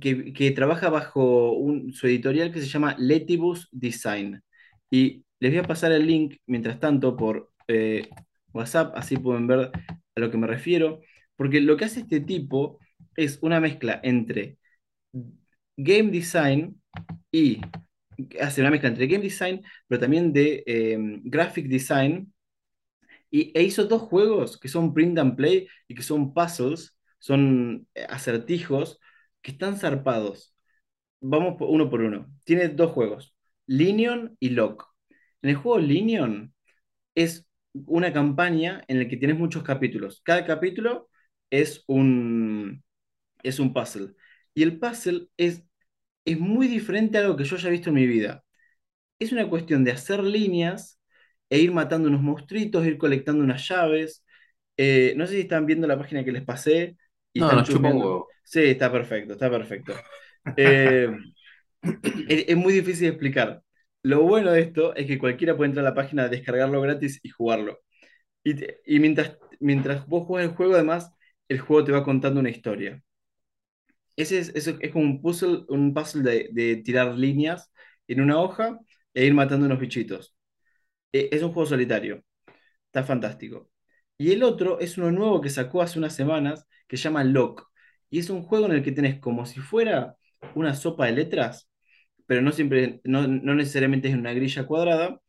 [0.00, 1.56] que, trabaja bajo
[1.92, 4.42] su editorial que se llama Letibus Design.
[4.90, 8.08] Y les voy a pasar el link, mientras tanto, por eh,
[8.52, 9.70] WhatsApp, así pueden ver
[10.14, 11.00] a lo que me refiero.
[11.36, 12.78] Porque lo que hace este tipo
[13.16, 14.58] es una mezcla entre
[15.76, 16.80] game design
[17.30, 17.60] y
[18.40, 22.32] hace una mezcla entre game design, pero también de eh, graphic design.
[23.30, 27.86] Y, e hizo dos juegos que son print and play y que son puzzles, son
[27.94, 29.00] eh, acertijos
[29.46, 30.54] que están zarpados.
[31.20, 32.26] Vamos uno por uno.
[32.44, 34.88] Tiene dos juegos, Linion y Lock.
[35.42, 36.52] En el juego Linion
[37.14, 37.48] es
[37.86, 40.22] una campaña en la que tienes muchos capítulos.
[40.24, 41.08] Cada capítulo
[41.50, 42.84] es un,
[43.42, 44.14] es un puzzle.
[44.54, 45.64] Y el puzzle es,
[46.24, 48.44] es muy diferente a algo que yo haya visto en mi vida.
[49.18, 51.00] Es una cuestión de hacer líneas
[51.50, 54.24] e ir matando unos monstruitos, ir colectando unas llaves.
[54.76, 56.96] Eh, no sé si están viendo la página que les pasé.
[57.36, 59.92] Y no, Sí, está perfecto, está perfecto.
[60.56, 61.10] Eh,
[62.28, 63.62] es, muy difícil de explicar.
[64.02, 67.28] Lo bueno de esto es que cualquiera puede entrar a la página, descargarlo gratis y
[67.28, 67.80] jugarlo.
[68.44, 71.12] Y, mientras, mientras vos juegas el juego, además,
[71.48, 73.02] el juego te va contando una historia.
[74.16, 77.70] Ese es, es como un puzzle, un puzzle de, tirar líneas
[78.08, 78.78] en una hoja
[79.12, 80.34] e ir matando unos bichitos.
[81.12, 82.24] E, es un juego solitario.
[82.86, 83.70] Está fantástico.
[84.18, 87.68] Y el otro es uno nuevo que sacó hace unas semanas que se llama Lock.
[88.10, 90.16] Y es un juego en el que tenés como si fuera
[90.54, 91.68] una sopa de letras,
[92.26, 95.20] pero no siempre, no, no necesariamente es una grilla cuadrada.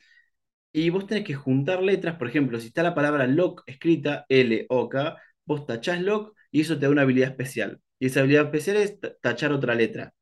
[0.71, 5.17] Y vos tenés que juntar letras, por ejemplo, si está la palabra lock escrita, L-O-K,
[5.45, 7.82] vos tachás lock y eso te da una habilidad especial.
[8.00, 10.13] Y esa habilidad especial es tachar otra letra.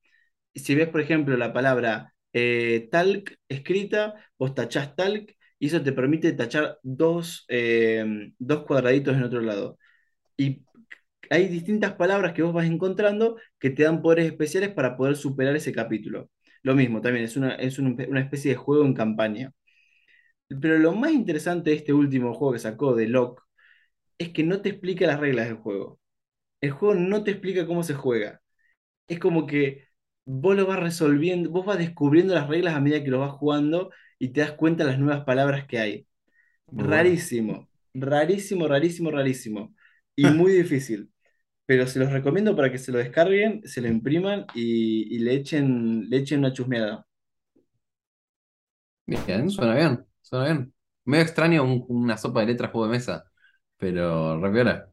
[0.56, 5.94] Si ves, por ejemplo, la palabra eh, talc escrita, vos tachás talc y eso te
[5.94, 8.06] permite tachar dos, eh,
[8.40, 9.78] dos cuadraditos en otro lado.
[10.38, 10.64] Y
[11.30, 15.56] hay distintas palabras que vos vas encontrando que te dan poderes especiales para poder superar
[15.56, 16.30] ese capítulo.
[16.64, 19.54] Lo mismo, también es una, es una especie de juego en campaña.
[20.62, 23.42] Pero lo más interesante de este último juego que sacó de Lock
[24.20, 26.00] es que no te explica las reglas del juego.
[26.62, 28.42] El juego no te explica cómo se juega.
[29.08, 29.88] Es como que
[30.26, 33.92] vos lo vas resolviendo, vos vas descubriendo las reglas a medida que lo vas jugando
[34.20, 36.08] y te das cuenta de las nuevas palabras que hay.
[36.72, 39.76] rarísimo, rarísimo, rarísimo, rarísimo.
[40.16, 41.12] Y muy difícil.
[41.66, 46.10] Pero se los recomiendo para que se lo descarguen, se lo impriman y, le, echen,
[46.10, 47.06] le echen una chusmeada.
[49.08, 50.74] Bien, suena bien, suena bien.
[51.06, 53.32] Medio extraño una sopa de letras juego de mesa,
[53.78, 54.92] pero repiola.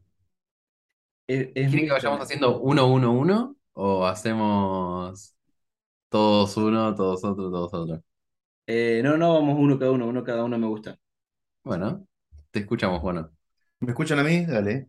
[1.67, 3.57] ¿Quieren que vayamos haciendo uno, uno, uno?
[3.73, 5.35] ¿O hacemos
[6.11, 8.05] todos uno, todos otro, todos otro?
[8.75, 10.99] Eh, no, no, vamos uno cada uno, uno cada uno me gusta.
[11.63, 12.07] Bueno,
[12.51, 13.31] te escuchamos, Juan.
[13.81, 14.47] ¿Me escuchan a mí?
[14.47, 14.89] Dale.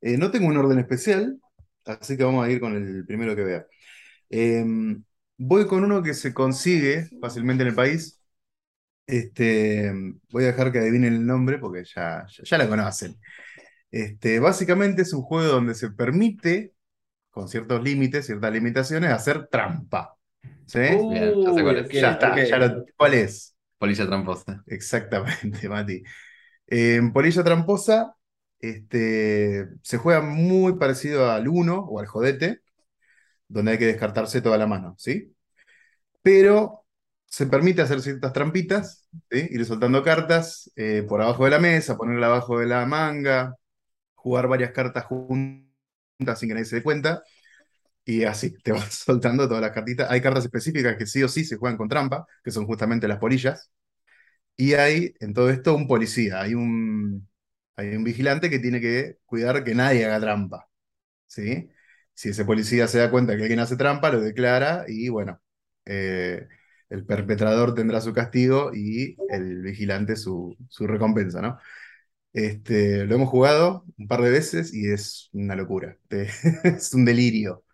[0.00, 1.40] Eh, no tengo un orden especial,
[1.84, 3.66] así que vamos a ir con el primero que vea.
[4.30, 5.02] Em,
[5.38, 8.22] voy con uno que se consigue fácilmente en el país.
[9.06, 9.92] Este,
[10.30, 13.16] voy a dejar que adivinen el nombre porque ya, ya, la conocen.
[13.90, 16.74] Este, básicamente es un juego donde se permite,
[17.30, 20.15] con ciertos límites, ciertas limitaciones, hacer trampa.
[20.66, 20.78] ¿Sí?
[20.80, 23.56] Uh, ya está, ya lo- ¿cuál es?
[23.78, 24.62] Polilla tramposa.
[24.66, 26.02] Exactamente, Mati.
[26.66, 28.16] En Polilla Tramposa
[28.60, 32.60] este, se juega muy parecido al uno o al jodete,
[33.48, 35.34] donde hay que descartarse toda la mano, ¿sí?
[36.22, 36.84] Pero
[37.26, 42.26] se permite hacer ciertas trampitas, ir soltando cartas eh, por abajo de la mesa, ponerla
[42.28, 43.56] abajo de la manga,
[44.14, 47.22] jugar varias cartas juntas sin que nadie se dé cuenta,
[48.06, 50.10] y así te vas soltando todas las cartitas.
[50.10, 53.18] Hay cartas específicas que sí o sí se juegan con trampa, que son justamente las
[53.18, 53.70] polillas,
[54.56, 57.28] y hay en todo esto un policía, hay un,
[57.76, 60.68] hay un vigilante que tiene que cuidar que nadie haga trampa.
[61.26, 61.70] ¿sí?
[62.14, 65.40] Si ese policía se da cuenta que alguien hace trampa, lo declara y bueno,
[65.86, 66.48] eh,
[66.90, 71.58] el perpetrador tendrá su castigo y el vigilante su, recompensa, ¿no?
[72.34, 75.98] Este, lo hemos jugado un par de veces y es una locura.
[76.10, 77.65] es un delirio.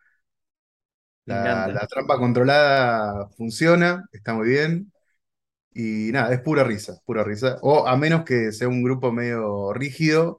[1.25, 4.93] La, la, trampa controlada funciona, está muy bien.
[5.75, 7.59] Y nada, es pura risa, pura risa.
[7.63, 10.39] O a menos que sea un grupo medio rígido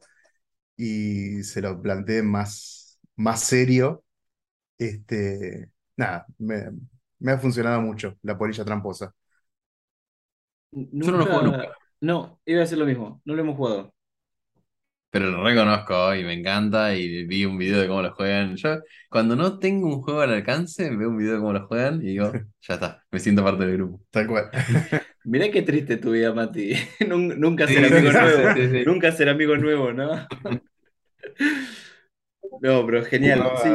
[0.76, 4.04] y se lo plantee más, más serio.
[4.78, 9.14] Este, nada, me, ha funcionado mucho la polilla tramposa.
[10.72, 11.74] Yo no lo juego nunca.
[12.02, 13.93] No, iba a ser lo mismo, no lo hemos jugado.
[15.14, 18.56] Pero lo reconozco y me encanta y vi un video de cómo lo juegan.
[18.56, 18.80] Yo,
[19.12, 22.06] cuando no tengo un juego al alcance, veo un video de cómo lo juegan y
[22.06, 24.02] digo, ya está, me siento parte del grupo.
[24.10, 24.50] Tal cual.
[25.26, 26.74] Mirá qué triste tu vida, Mati.
[27.08, 28.86] Nunca ser amigo nuevo.
[28.88, 30.28] Nunca ser amigo nuevo, ¿no?
[32.60, 33.44] No, pero genial.
[33.62, 33.70] Sí.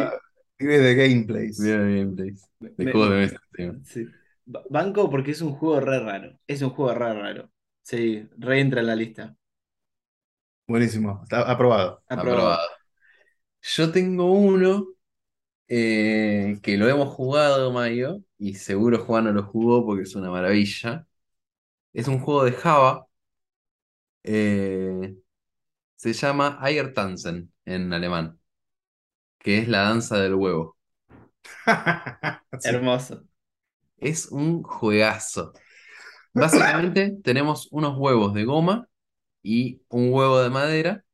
[0.59, 1.63] Vive de gameplays.
[1.63, 2.51] Vive de gameplays.
[2.59, 3.41] De juegos de mesa.
[3.85, 4.09] Sí.
[4.45, 6.37] Banco porque es un juego re raro.
[6.49, 7.49] Es un juego re raro.
[7.83, 9.37] Sí, reentra en la lista.
[10.69, 11.21] Buenísimo.
[11.25, 12.03] Está aprobado.
[12.09, 12.69] Aprobado.
[13.63, 14.87] Yo tengo uno
[15.69, 20.31] eh, que lo hemos jugado, Mayo, y seguro Juan no lo jugó porque es una
[20.31, 21.07] maravilla.
[21.93, 23.07] Es un juego de Java.
[24.25, 25.17] eh,
[25.97, 28.41] se llama Eiertanzen en alemán,
[29.39, 30.77] que es la danza del huevo.
[32.59, 32.69] Sí.
[32.69, 33.25] Hermoso.
[33.99, 35.53] Es un juegazo.
[36.35, 38.89] Básicamente tenemos unos huevos de goma
[39.43, 41.05] y un huevo de madera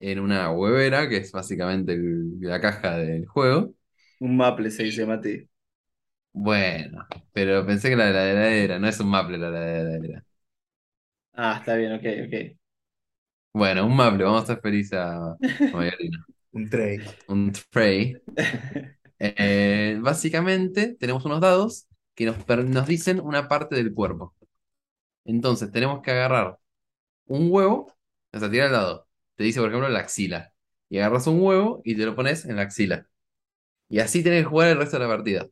[0.00, 3.74] en una huevera, que es básicamente el- la caja del juego.
[4.20, 5.48] Un maple se dice Mati.
[6.32, 9.80] Bueno, pero pensé que la de la heladera, no es un maple la de la
[9.80, 10.24] heladera.
[11.32, 12.58] Ah, está bien, ok, ok.
[13.52, 15.36] Bueno, un maple, vamos a hacer feliz a, a.
[16.52, 16.98] Un tray.
[17.28, 18.20] Un tray.
[19.18, 24.34] Eh, básicamente tenemos unos dados que nos, nos dicen una parte del cuerpo.
[25.24, 26.58] Entonces tenemos que agarrar
[27.28, 27.92] un huevo,
[28.32, 29.08] o sea, tirar el dado.
[29.36, 30.52] Te dice, por ejemplo, la axila.
[30.90, 33.06] Y agarras un huevo y te lo pones en la axila.
[33.88, 35.48] Y así tenés que jugar el resto de la partida.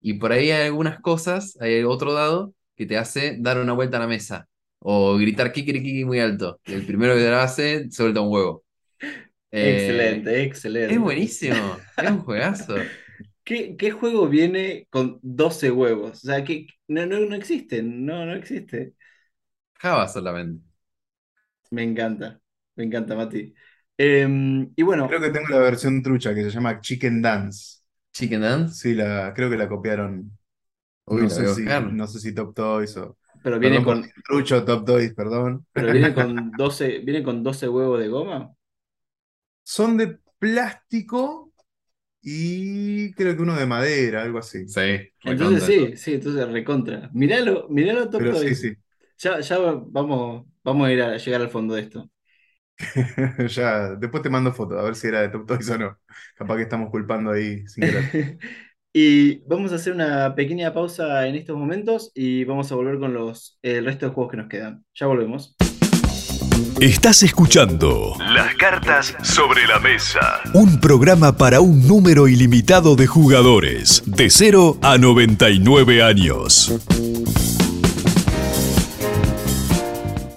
[0.00, 3.98] Y por ahí hay algunas cosas, hay otro dado que te hace dar una vuelta
[3.98, 4.48] a la mesa.
[4.80, 6.60] O gritar kikiriki muy alto.
[6.66, 8.64] Y el primero que te lo hace, suelta un huevo.
[9.52, 10.94] Eh, Excelente, excelente.
[10.94, 12.92] es buenísimo, es un juegazo.
[13.44, 16.12] ¿Qué, qué juego viene con 12 huevos?
[16.12, 18.94] O sea, que no, no, no existe, no, no existe.
[19.80, 20.64] Java solamente.
[21.74, 22.40] Me encanta,
[22.76, 23.54] me encanta, Mati.
[23.96, 27.78] Em, y bueno, Creo que tengo la versión trucha que se llama Chicken Dance.
[28.14, 28.80] Chicken Dance.
[28.80, 30.36] Sí, la, creo que la copiaron.
[31.06, 31.84] Uy, No la sé si, buscar.
[31.92, 33.18] no sé si Top Toys o.
[33.42, 35.66] pero viene Perdón con, trucho, Top Toys, perdón.
[35.72, 38.54] pero viene con 12, viene con 12 huevos de goma.
[39.62, 41.52] Son de plástico
[42.22, 44.68] y creo que uno de madera, algo así.
[44.68, 44.80] Sí,
[45.22, 45.76] Entonces recontra.
[45.92, 47.10] sí, sí, entonces recontra.
[47.12, 48.56] Miralo, miralo Top Pero sí, Toys.
[48.56, 48.76] sí.
[49.24, 52.10] Ya, ya vamos, vamos a ir a llegar al fondo de esto.
[53.48, 55.98] Ya, después te mando fotos, a ver si era de Top Toys o no.
[56.36, 58.38] Capaz que estamos culpando ahí sin querer.
[58.96, 63.12] Y vamos a hacer una pequeña pausa en estos momentos y vamos a volver con
[63.12, 64.84] los, el resto de juegos que nos quedan.
[64.94, 65.56] Ya volvemos.
[66.80, 70.40] Estás escuchando Las cartas sobre la mesa.
[70.52, 76.72] un programa para un número ilimitado de jugadores, de 0 a 99 años.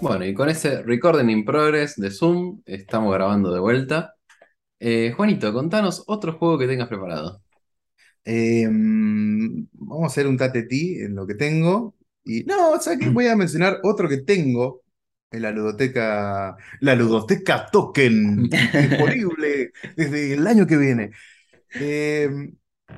[0.08, 4.16] Bueno, y con ese recording in progress de Zoom, estamos grabando de vuelta.
[4.80, 7.42] Eh, Juanito, contanos otro juego que tengas preparado.
[8.24, 11.96] Eh, vamos a hacer un tatetí en lo que tengo.
[12.24, 14.84] Y no, o sea que voy a mencionar otro que tengo
[15.30, 21.12] en la ludoteca, la ludoteca Token, disponible desde el año que viene.
[21.76, 22.30] Eh,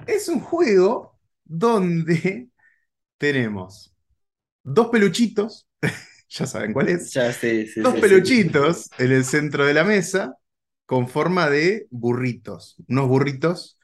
[0.05, 2.49] es un juego donde
[3.17, 3.95] tenemos
[4.63, 5.67] dos peluchitos,
[6.29, 9.83] ya saben cuál es, Ya, sí, sí, dos sí, peluchitos en el centro de la
[9.83, 10.35] mesa
[10.85, 12.77] con forma de burritos.
[12.89, 13.79] Unos burritos,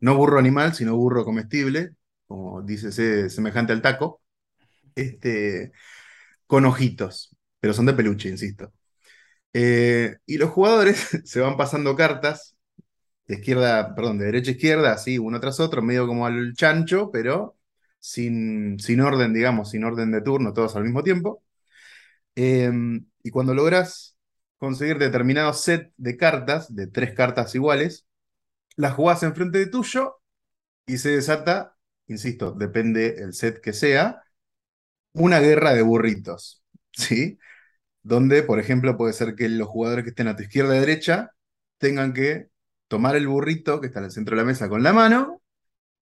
[0.00, 1.92] no burro animal, sino burro comestible,
[2.26, 4.22] como dice semejante al taco,
[4.94, 5.72] este,
[6.46, 8.72] con ojitos, pero son de peluche, insisto.
[9.52, 12.56] Eh, y los jugadores se van pasando cartas
[13.26, 17.10] de izquierda, perdón, de derecha a izquierda, así uno tras otro, medio como al chancho,
[17.12, 17.58] pero
[18.00, 21.42] sin, sin orden, digamos, sin orden de turno, todos al mismo tiempo.
[22.36, 22.70] Eh,
[23.22, 24.16] y cuando logras
[24.58, 28.06] conseguir determinado set de cartas, de tres cartas iguales,
[28.76, 30.20] las jugás enfrente de tuyo
[30.86, 31.76] y se desata,
[32.08, 34.22] insisto, depende el set que sea,
[35.12, 36.62] una guerra de burritos,
[36.92, 37.38] ¿sí?
[38.02, 41.32] Donde, por ejemplo, puede ser que los jugadores que estén a tu izquierda y derecha
[41.78, 42.48] tengan que
[42.88, 45.42] tomar el burrito que está en el centro de la mesa con la mano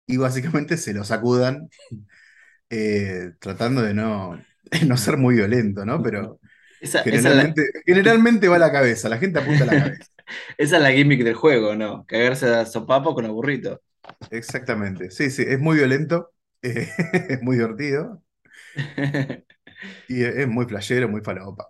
[0.07, 1.69] y básicamente se lo sacudan,
[2.69, 4.41] eh, tratando de no,
[4.87, 6.01] no ser muy violento, ¿no?
[6.01, 6.39] Pero
[6.79, 7.53] Esa, esa es la,
[7.85, 10.11] generalmente, va a la cabeza, la gente apunta a la cabeza.
[10.57, 12.05] esa es la gimmick del juego, ¿no?
[12.05, 13.81] Cagarse a sopapo con el burrito.
[14.29, 16.89] Exactamente, sí, sí, es muy violento, eh,
[17.29, 18.21] es muy divertido
[20.07, 21.67] y es muy flashero, muy falopa.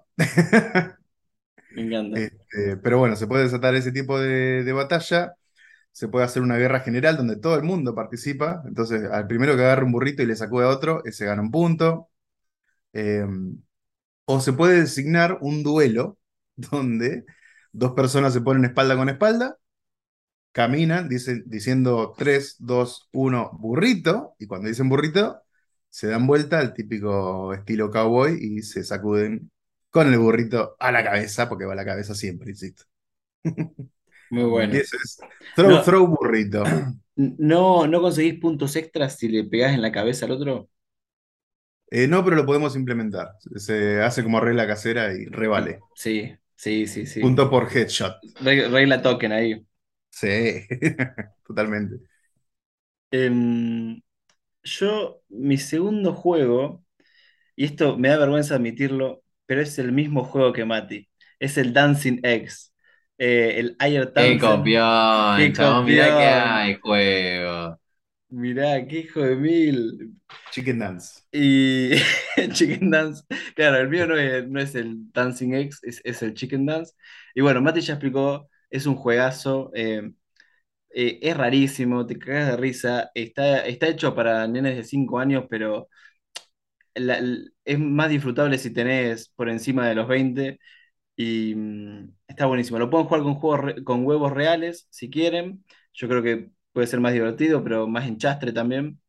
[1.69, 2.25] Me encanta.
[2.25, 5.33] Este, pero bueno, se puede desatar ese tipo de, de batalla.
[5.91, 8.63] Se puede hacer una guerra general donde todo el mundo participa.
[8.67, 11.51] Entonces, al primero que agarre un burrito y le sacude a otro, ese gana un
[11.51, 12.09] punto.
[12.93, 13.25] Eh,
[14.25, 16.17] o se puede designar un duelo
[16.55, 17.25] donde
[17.71, 19.57] dos personas se ponen espalda con espalda,
[20.51, 24.35] caminan dicen, diciendo 3, 2, 1, burrito.
[24.39, 25.41] Y cuando dicen burrito,
[25.89, 29.51] se dan vuelta al típico estilo cowboy y se sacuden
[29.89, 32.83] con el burrito a la cabeza, porque va a la cabeza siempre, insisto.
[34.29, 34.73] Muy bueno.
[34.73, 35.17] Y eso es
[35.55, 35.83] throw, No.
[35.83, 36.63] throw burrito.
[37.15, 40.69] ¿No, no conseguís puntos extras si le pegás en la cabeza al otro?
[41.89, 43.31] Eh, no, pero lo podemos implementar.
[43.55, 45.79] Se hace como regla casera y revale.
[45.93, 47.21] Sí, sí, sí, sí.
[47.21, 48.15] Punto por headshot.
[48.41, 49.65] Reg- Regla token ahí.
[50.09, 50.67] Sí,
[51.45, 51.99] totalmente.
[53.11, 54.01] Em,
[54.63, 56.85] yo, mi segundo juego,
[57.55, 61.09] y esto me da vergüenza admitirlo, pero es el mismo juego que Mati.
[61.39, 62.73] Es el Dancing X.
[63.19, 64.83] Eh, el Ayer ¡Qué copión!
[65.35, 65.85] ¡Qué chabón!
[65.87, 66.33] Mirá que copión!
[66.33, 67.79] hay juego.
[68.29, 70.15] Mirá, qué hijo de mil.
[70.51, 71.21] Chicken Dance.
[71.31, 71.91] Y
[72.53, 73.23] Chicken Dance,
[73.55, 76.93] claro, el mío no es, no es el Dancing X, es, es el Chicken Dance.
[77.33, 80.11] Y bueno, Mati ya explicó, es un juegazo, eh,
[80.91, 85.45] eh, es rarísimo, te cagas de risa, está, está hecho para nenes de 5 años,
[85.49, 85.89] pero
[86.95, 87.19] la-
[87.65, 90.59] es más disfrutable si tenés por encima de los 20
[91.17, 92.79] y mm, está buenísimo.
[92.79, 96.99] Lo pueden jugar con, juegos con huevos reales si quieren, yo creo que puede ser
[96.99, 99.01] más divertido, pero más enchastre también.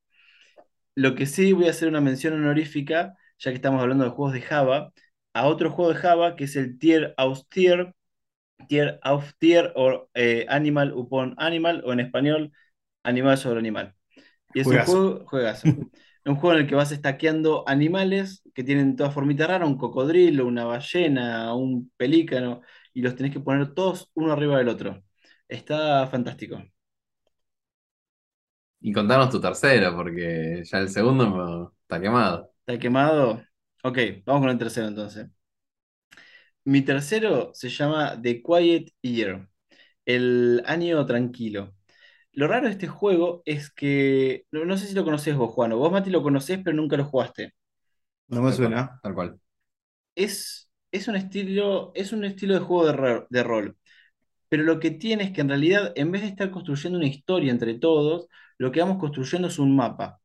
[0.94, 4.32] Lo que sí voy a hacer una mención honorífica, ya que estamos hablando de juegos
[4.32, 4.90] de Java,
[5.34, 7.94] a otro juego de Java que es el Tier aus Tier,
[8.68, 12.52] Tier auf Tier o eh, Animal upon Animal, o en español,
[13.02, 13.94] Animal sobre Animal.
[14.54, 15.68] Y es un juego, juegazo.
[16.24, 20.46] Un juego en el que vas estaqueando animales que tienen toda formita rara, un cocodrilo,
[20.46, 22.62] una ballena, un pelícano,
[22.94, 25.02] y los tenés que poner todos uno arriba del otro.
[25.48, 26.62] Está fantástico.
[28.80, 32.52] Y contanos tu tercero, porque ya el segundo está quemado.
[32.66, 33.42] ¿Está quemado?
[33.82, 35.28] Ok, vamos con el tercero entonces.
[36.64, 39.48] Mi tercero se llama The Quiet Year,
[40.06, 41.74] el año tranquilo.
[42.32, 45.72] Lo raro de este juego es que, no, no sé si lo conoces vos, Juan,
[45.72, 47.54] o vos, Mati, lo conocés, pero nunca lo jugaste.
[48.28, 48.98] No me Tal cual, suena.
[49.02, 49.38] Tal cual.
[50.14, 53.76] Es, es un estilo, es un estilo de juego de, ro- de rol,
[54.48, 57.52] pero lo que tiene es que en realidad, en vez de estar construyendo una historia
[57.52, 60.20] entre todos, lo que vamos construyendo es un mapa.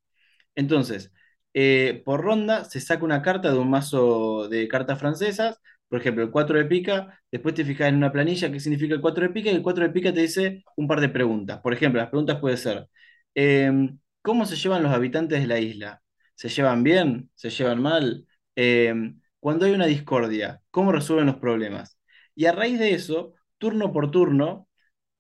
[0.56, 1.12] Entonces,
[1.54, 6.24] eh, por ronda se saca una carta de un mazo de cartas francesas, por ejemplo,
[6.24, 9.30] el 4 de pica, después te fijas en una planilla qué significa el 4 de
[9.30, 11.60] pica y el 4 de pica te dice un par de preguntas.
[11.62, 12.88] Por ejemplo, las preguntas pueden ser,
[13.36, 16.02] em, ¿cómo se llevan los habitantes de la isla?
[16.36, 17.30] ¿Se llevan bien?
[17.36, 18.26] ¿Se llevan mal?
[18.56, 22.00] Em, cuando hay una discordia, ¿cómo resuelven los problemas?
[22.36, 24.68] Y a raíz de eso, turno por turno,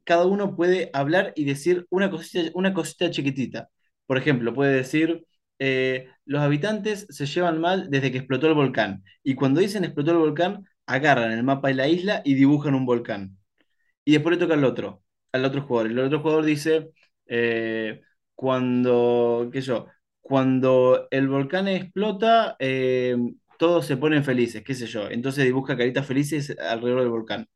[0.04, 3.70] cada uno puede hablar y decir una cosita, una cosita chiquitita.
[4.06, 5.26] Por ejemplo, puede decir,
[5.60, 9.04] eh, los habitantes se llevan mal desde que explotó el volcán.
[9.24, 12.86] Y cuando dicen explotó el volcán, agarran el mapa de la isla y dibujan un
[12.86, 13.38] volcán.
[14.06, 15.92] Y después le toca al otro, al otro jugador.
[15.92, 16.92] El otro jugador dice,
[17.28, 18.02] eh,
[18.36, 19.88] cuando, qué yo,
[20.22, 23.16] cuando el volcán explota, eh,
[23.58, 25.10] todos se ponen felices, qué sé yo.
[25.10, 27.48] Entonces dibuja caritas felices alrededor del volcán.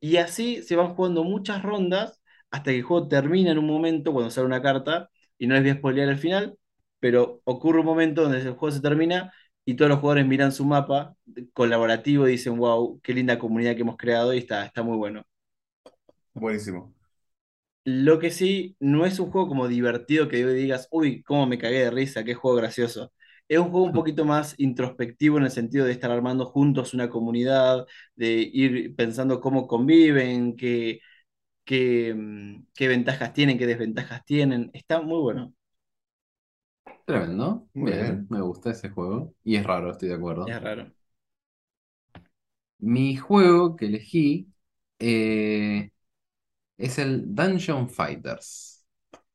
[0.00, 4.12] Y así se van jugando muchas rondas hasta que el juego termina en un momento
[4.12, 6.58] cuando sale una carta, y no les voy a spoilear el final,
[7.00, 9.32] pero ocurre un momento donde el juego se termina
[9.64, 11.14] y todos los jugadores miran su mapa
[11.52, 15.22] colaborativo y dicen, wow, qué linda comunidad que hemos creado y está, está muy bueno.
[16.34, 16.94] Buenísimo.
[17.84, 21.78] Lo que sí, no es un juego como divertido que digas, uy, cómo me cagué
[21.84, 23.12] de risa, qué juego gracioso.
[23.48, 27.08] Es un juego un poquito más introspectivo en el sentido de estar armando juntos una
[27.08, 31.00] comunidad, de ir pensando cómo conviven, qué,
[31.64, 34.70] qué, mm, qué ventajas tienen, qué desventajas tienen.
[34.74, 35.54] Está muy bueno,
[37.06, 37.68] Tremendo.
[37.74, 38.30] Muy Bien, bien.
[38.30, 39.34] me gusta ese juego.
[39.42, 40.56] Y es raro, estoy de acuerdo.
[40.56, 40.92] es raro.
[42.78, 44.52] Mi juego que elegí
[44.98, 45.90] eh,
[46.78, 48.86] es el Dungeon Fighters.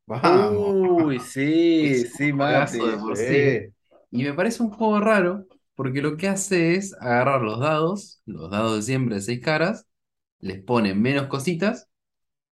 [0.07, 0.77] Vamos.
[1.05, 2.79] Uy, sí, Es sí, un Mati.
[2.79, 3.72] de por sí.
[4.13, 8.51] Y me parece un juego raro porque lo que hace es agarrar los dados, los
[8.51, 9.87] dados de siempre de seis caras,
[10.39, 11.89] les pone menos cositas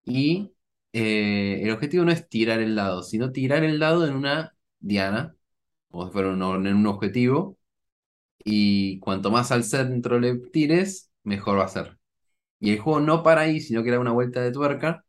[0.05, 0.53] y
[0.93, 5.35] eh, el objetivo no es tirar el dado, sino tirar el dado en una diana,
[5.89, 7.57] como si fuera un- en un objetivo,
[8.45, 11.99] y cuanto más al centro le tires, mejor va a ser.
[12.59, 15.05] Y el juego no para ahí, sino que da una vuelta de tuerca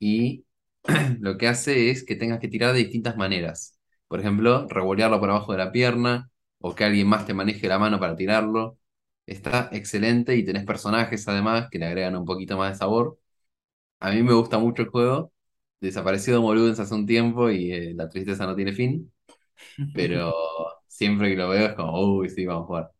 [0.00, 0.46] y
[1.20, 3.75] lo que hace es que tengas que tirar de distintas maneras.
[4.08, 7.78] Por ejemplo, revolearlo por abajo de la pierna o que alguien más te maneje la
[7.78, 8.78] mano para tirarlo.
[9.26, 13.18] Está excelente y tenés personajes además que le agregan un poquito más de sabor.
[14.00, 15.32] A mí me gusta mucho el juego.
[15.80, 19.12] Desaparecido Moludens hace un tiempo y eh, la tristeza no tiene fin.
[19.92, 20.34] Pero
[20.88, 22.92] siempre que lo veo es como, uy, sí, vamos a jugar.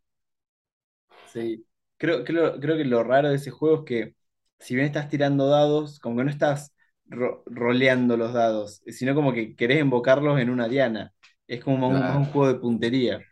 [1.24, 1.66] Sí.
[1.98, 4.14] Creo, creo, creo que lo raro de ese juego es que
[4.58, 6.72] si bien estás tirando dados, como que no estás
[7.08, 11.14] ro- roleando los dados, sino como que querés invocarlos en una diana.
[11.46, 13.26] Es como un, juego de puntería,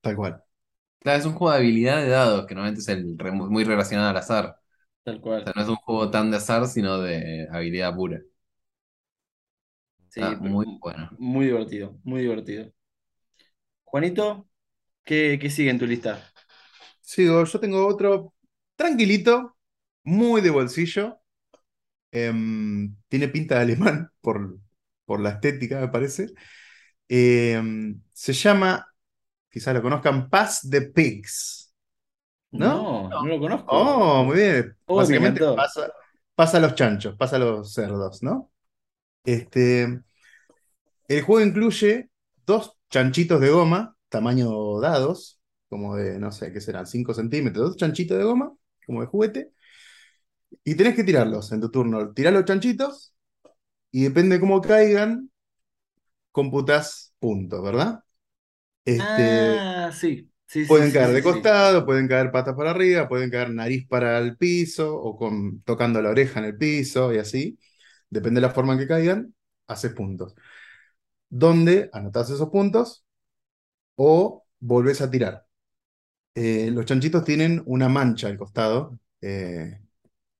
[0.00, 0.42] Tal cual.
[1.00, 4.10] Claro, es un juego de habilidad de dados que normalmente es el re- muy relacionado
[4.10, 4.60] al azar.
[5.04, 5.44] tal O cual.
[5.44, 8.20] sea, no es un juego tan de azar, sino de habilidad pura.
[10.08, 11.10] Sí, Está pero muy bueno.
[11.18, 12.72] muy divertido, muy divertido.
[13.84, 14.46] Juanito,
[15.04, 16.32] ¿qué, qué sigue en tu lista?
[17.00, 18.34] Sigo, yo tengo otro
[18.76, 19.56] tranquilito,
[20.04, 21.18] muy de bolsillo.
[22.14, 24.58] Em, tiene pinta de alemán por,
[25.04, 26.28] por la estética, me parece.
[27.08, 28.86] Em, se llama,
[29.50, 31.74] quizás lo conozcan, Pass the Pigs.
[32.52, 33.08] ¿No?
[33.08, 33.66] No, no lo conozco.
[33.68, 34.76] Oh, muy bien.
[34.86, 35.92] Oh, me Básicamente pasa,
[36.36, 38.52] pasa a los chanchos, pasa a los cerdos, ¿no?
[39.24, 40.02] Este,
[41.08, 42.10] el juego incluye
[42.46, 46.86] dos chanchitos de goma, tamaño dados, como de, no sé, ¿qué serán?
[46.86, 48.52] 5 centímetros, dos chanchitos de goma,
[48.86, 49.50] como de juguete,
[50.64, 52.12] y tenés que tirarlos en tu turno.
[52.12, 53.14] Tirás los chanchitos
[53.92, 55.30] y depende de cómo caigan,
[56.32, 58.04] computas puntos, ¿verdad?
[58.84, 60.30] Este, Ah, sí.
[60.46, 63.50] Sí, sí, Pueden sí, caer sí, de costado, pueden caer patas para arriba, pueden caer
[63.50, 67.58] nariz para el piso o con, tocando la oreja en el piso y así.
[68.08, 69.34] Depende de la forma en que caigan,
[69.66, 70.34] haces puntos.
[71.30, 73.04] ¿Dónde anotás esos puntos
[73.96, 75.46] o volvés a tirar?
[76.34, 79.80] Eh, los chanchitos tienen una mancha al costado eh,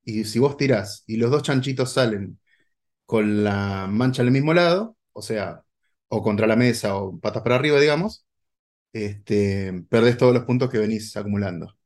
[0.05, 2.39] y si vos tirás y los dos chanchitos salen
[3.07, 5.65] con la mancha al mismo lado, o sea,
[6.09, 8.27] o contra la mesa o patas para arriba, digamos,
[8.93, 11.77] este, perdés todos los puntos que venís acumulando.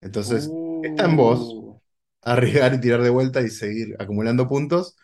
[0.00, 1.80] Entonces, está en vos Uh,
[2.22, 4.96] arriesgar y tirar de vuelta y seguir acumulando puntos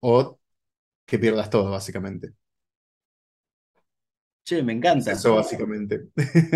[0.00, 0.40] o
[1.06, 2.34] que pierdas todo, básicamente.
[4.44, 5.12] che, me encanta.
[5.12, 6.08] eso, básicamente.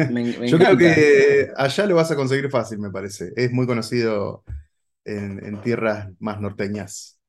[0.09, 3.32] Me, me Yo creo que allá lo vas a conseguir fácil, me parece.
[3.36, 4.44] Es muy conocido
[5.07, 7.20] en, en tierras más norteñas.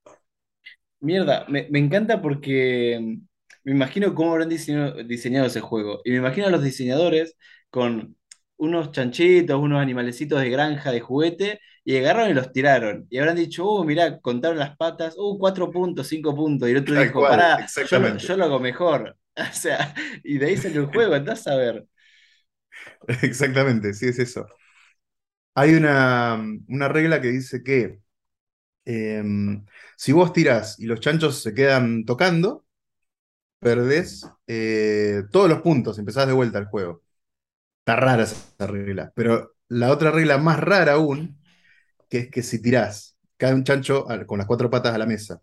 [1.00, 3.18] Mierda, me, me encanta porque mm,
[3.66, 6.02] me imagino cómo habrán diseñado, diseñado ese juego.
[6.04, 7.36] Y me imagino a los diseñadores
[7.70, 8.18] con
[8.58, 13.06] unos chanchitos, unos animalecitos de granja, de juguete, y agarraron y los tiraron.
[13.10, 16.68] Y habrán dicho, uh, mirá, contaron las patas, uh, cuatro puntos, cinco puntos.
[16.68, 18.18] Y el otro Tal dijo, cual, pará, yo lo, exactamente.
[18.18, 19.18] yo lo hago mejor.
[19.40, 21.86] O sea, y de ahí salió el juego, andás a ver.
[23.24, 24.48] Exactamente, sí es eso.
[25.58, 26.40] Hay una,
[26.70, 28.02] una regla que dice que
[28.86, 29.66] em,
[29.98, 32.66] si vos tirás y los chanchos se quedan tocando,
[33.60, 37.04] perdés eh, todos los puntos, empezás de vuelta al juego.
[37.80, 41.40] Está rara esa regla, pero la otra regla más rara aún,
[42.10, 45.42] que es que si tirás, cae un chancho con las cuatro patas a la mesa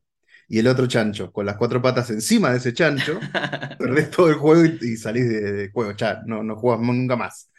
[0.48, 3.26] y el otro chancho con las cuatro patas encima de ese chancho,
[3.78, 7.16] perdés todo el juego y, y salís de, de juego, ya, no, no jugás nunca
[7.16, 7.50] más.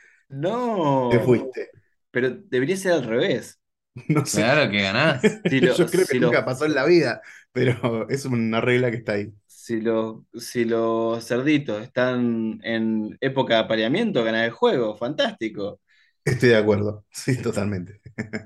[1.07, 1.69] Te No, fuiste.
[2.15, 3.61] Pero debería ser al revés.
[4.09, 4.45] No sé.
[4.45, 5.41] Claro que ganás.
[5.49, 8.91] Si, lo- Yo creo que si nunca pasó en la vida, pero es una regla
[8.91, 9.33] que está ahí.
[9.47, 14.95] Si los, si los cerditos están en época de apareamiento, ganan el juego.
[14.95, 15.79] Fantástico.
[16.23, 18.01] Estoy de acuerdo, sí, totalmente.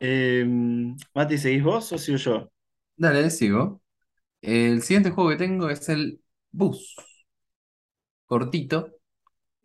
[0.00, 0.44] Eh,
[1.14, 2.50] Mati, ¿seguís vos o sigo yo?
[2.96, 3.82] Dale, sigo.
[4.42, 6.22] El siguiente juego que tengo es el
[6.52, 6.96] Bus.
[8.32, 8.78] Cortito.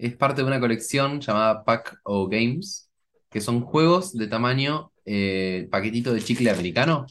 [0.01, 2.89] Es parte de una colección llamada Pack O Games,
[3.29, 7.05] que son juegos de tamaño eh, paquetito de chicle americano.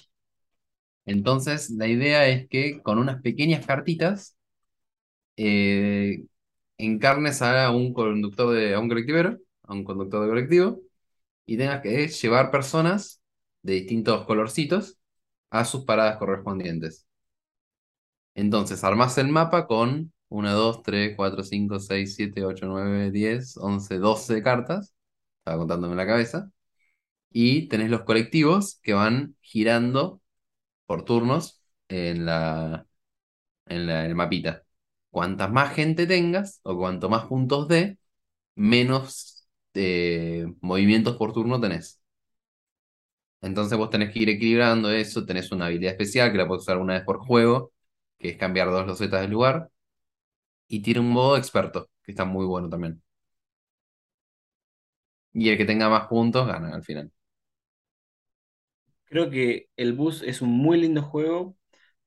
[1.04, 4.36] Entonces, la idea es que con unas pequeñas cartitas
[5.36, 6.24] eh,
[6.78, 10.80] encarnes a un conductor de, a un colectivero, a un conductor de colectivo,
[11.46, 13.22] y tengas que llevar personas
[13.62, 14.98] de distintos colorcitos
[15.50, 17.06] a sus paradas correspondientes.
[18.34, 23.56] Entonces, armás el mapa con 1, 2, 3, 4, 5, 6, 7, 8, 9, 10,
[23.58, 24.94] 11, 12 cartas.
[25.40, 26.50] Estaba contándome en la cabeza.
[27.30, 30.22] Y tenés los colectivos que van girando
[30.86, 32.86] por turnos en la,
[33.66, 34.64] en la- el mapita.
[35.10, 37.98] Cuantas más gente tengas o cuanto más puntos dé,
[38.56, 42.00] menos eh, movimientos por turno tenés.
[43.42, 46.78] Entonces vos tenés que ir equilibrando eso, tenés una habilidad especial que la puedes usar
[46.78, 47.72] una vez por juego,
[48.18, 49.70] que es cambiar dos losetas del lugar,
[50.70, 53.02] y tiene un modo experto, que está muy bueno también.
[55.32, 57.10] Y el que tenga más puntos gana al final.
[59.06, 61.56] Creo que el bus es un muy lindo juego,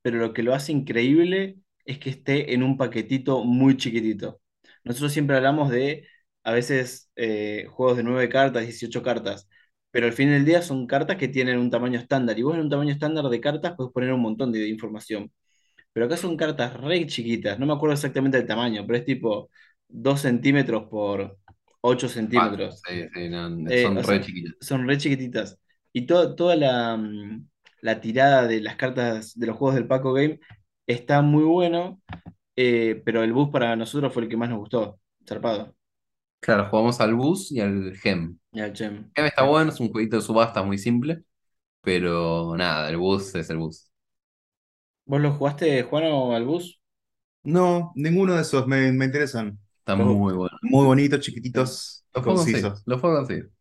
[0.01, 4.41] pero lo que lo hace increíble es que esté en un paquetito muy chiquitito.
[4.85, 6.07] Nosotros siempre hablamos de,
[6.43, 9.49] a veces, eh, juegos de 9 cartas, 18 cartas,
[9.91, 12.39] pero al fin del día son cartas que tienen un tamaño estándar.
[12.39, 15.31] Y vos en un tamaño estándar de cartas puedes poner un montón de información.
[15.93, 19.49] Pero acá son cartas re chiquitas, no me acuerdo exactamente el tamaño, pero es tipo
[19.87, 21.37] 2 centímetros por
[21.81, 22.87] 8 Ah, centímetros.
[22.87, 24.55] sí, sí, no, Eh, son o re sea, chiquitas.
[24.61, 25.59] son re chiquititas.
[25.93, 27.47] Y to- toda la, mm,
[27.81, 30.39] la tirada de las cartas de los juegos del Paco Game
[30.87, 32.01] está muy bueno,
[32.55, 34.99] eh, pero el bus para nosotros fue el que más nos gustó.
[35.27, 35.75] Zarpado.
[36.39, 38.37] Claro, jugamos al bus y al gem.
[38.53, 39.11] Y al Chem.
[39.15, 41.23] Gem está bueno, es un jueguito de subasta muy simple,
[41.81, 43.91] pero nada, el bus es el bus.
[45.05, 46.81] ¿Vos lo jugaste, Juan, o al bus?
[47.43, 49.59] No, ninguno de esos me, me interesan.
[49.79, 50.57] Está Los- muy bueno.
[50.61, 52.81] Muy bonitos, chiquititos, Lo puedo conseguir, concisos.
[52.85, 53.51] lo puedo conseguir.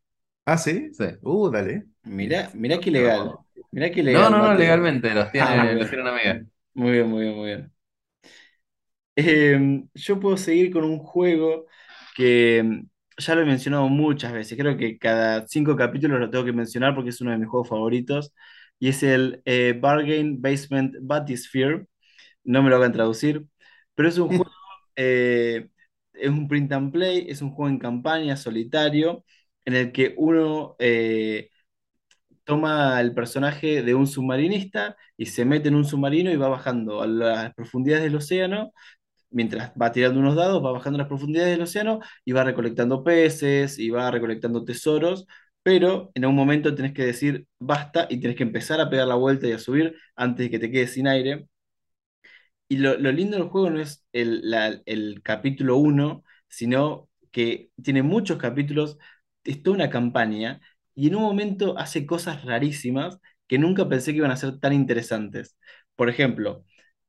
[0.47, 0.90] Ah, ¿sí?
[0.95, 1.05] Sí.
[1.22, 1.86] Uh, dale.
[2.05, 3.38] Mirá, mirá qué legal.
[3.72, 6.47] Mirá qué No, legal, no, no, legalmente, los Ah, tiene, muy los tiene una amiga.
[6.74, 7.72] Muy bien, muy bien, muy bien.
[9.14, 11.66] Em, yo puedo seguir con un juego
[12.16, 12.88] que em,
[13.18, 14.57] ya lo he mencionado muchas veces.
[14.59, 17.68] Creo que cada cinco capítulos lo tengo que mencionar porque es uno de mis juegos
[17.68, 18.32] favoritos.
[18.83, 21.87] Y es el eh, Bargain Basement Bathysphere.
[22.45, 23.47] No me lo hagan traducir.
[23.95, 24.51] Pero es un juego,
[24.97, 25.68] eh,
[26.14, 29.24] es un print and play, es un juego en campaña solitario
[29.64, 31.51] en el que uno eh,
[32.45, 37.03] toma el personaje de un submarinista y se mete en un submarino y va bajando
[37.03, 38.72] a las profundidades del océano
[39.30, 43.78] mientras va tirando unos dados, va bajando las profundidades del océano y va recolectando peces
[43.78, 45.26] y va recolectando tesoros,
[45.63, 49.15] pero en un momento tenés que decir basta y tenés que empezar a pegar la
[49.17, 51.47] vuelta y a subir antes de que te quedes sin aire.
[52.69, 57.71] Y lo, lo lindo del juego no es el, la- el capítulo uno sino que
[57.83, 58.99] tiene muchos capítulos,
[59.45, 60.61] es toda una campaña,
[60.95, 64.75] y en un momento hace cosas rarísimas que nunca pensé que iban a ser tan
[64.75, 65.57] interesantes.
[65.97, 66.65] Por ejemplo,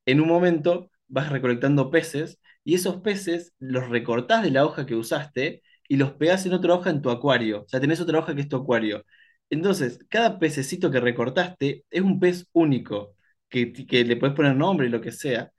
[0.05, 4.95] en un momento vas recolectando peces, y esos peces los recortás de la hoja que
[4.95, 5.61] usaste
[5.93, 7.63] y los pegás en otra hoja en tu acuario.
[7.63, 9.05] O sea, tenés otra hoja que es tu acuario.
[9.49, 13.15] Entonces, cada pececito que recortaste es un pez único,
[13.49, 15.51] que, que le puedes poner nombre y lo que sea.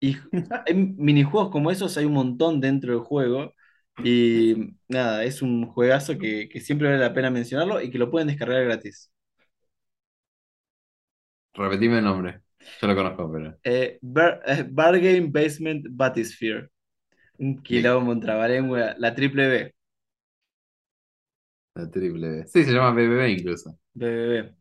[0.00, 0.16] Y
[0.66, 3.54] hay minijuegos como esos, hay un montón dentro del juego.
[4.04, 8.10] Y nada, es un juegazo que, que siempre vale la pena mencionarlo y que lo
[8.10, 9.12] pueden descargar gratis.
[11.54, 12.42] Repetime el nombre.
[12.80, 13.58] Yo lo conozco, pero.
[13.64, 16.68] Eh, Bar- eh, Bargain Basement Bathysphere.
[17.38, 19.75] Un quilombo, un trabalengua, la triple B.
[21.76, 22.46] La triple B.
[22.48, 23.78] Sí, se llama BBB incluso.
[23.94, 24.54] BBB.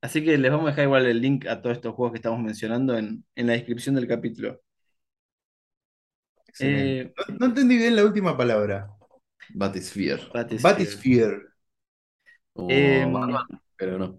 [0.00, 2.40] Así que les vamos a dejar igual el link a todos estos juegos que estamos
[2.40, 4.60] mencionando en, en la descripción del capítulo.
[6.58, 8.90] Eh, No, no entendí bien la última palabra.
[9.54, 10.22] Batisphere.
[10.32, 10.96] Bathysphere.
[10.96, 11.42] Batisphere.
[12.52, 13.46] Como Em, Batman,
[13.76, 14.18] pero no.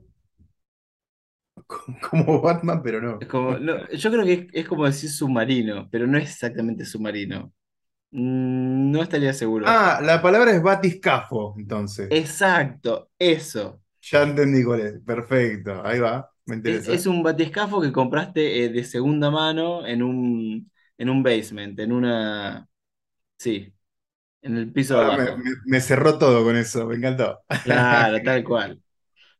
[2.09, 3.19] Como Batman, pero no.
[3.19, 6.85] Es como, no, yo creo que es, es como decir submarino, pero no es exactamente
[6.85, 7.53] submarino.
[8.11, 9.83] Mm, No estaría seguro.
[9.83, 12.17] Ah, la palabra es batiscafo, entonces.
[12.17, 13.81] Exacto, eso.
[14.01, 14.99] Ya entendí cuál es.
[15.05, 15.81] Perfecto.
[15.85, 16.31] Ahí va.
[16.45, 16.89] Me Es, interesa.
[16.89, 21.91] es un batiscafo que compraste eh, de segunda mano en un, en un basement, en
[21.91, 22.67] una...
[23.37, 23.73] Sí,
[24.41, 25.37] en el piso de me, abajo.
[25.37, 26.85] me- me cerró todo con eso.
[26.87, 27.39] Me encantó.
[27.61, 28.81] Claro, tal cual.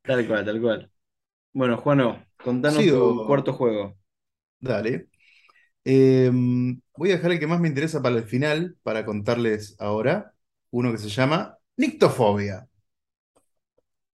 [0.05, 0.91] Tal cual, tal cual.
[1.53, 3.97] Bueno, Juano, contanos tu cuarto juego.
[4.61, 5.09] Dale.
[5.91, 6.31] Eh,
[6.95, 10.33] voy a dejar el que más me interesa para el final, para contarles ahora.
[10.71, 12.69] Uno que se llama Nictofobia.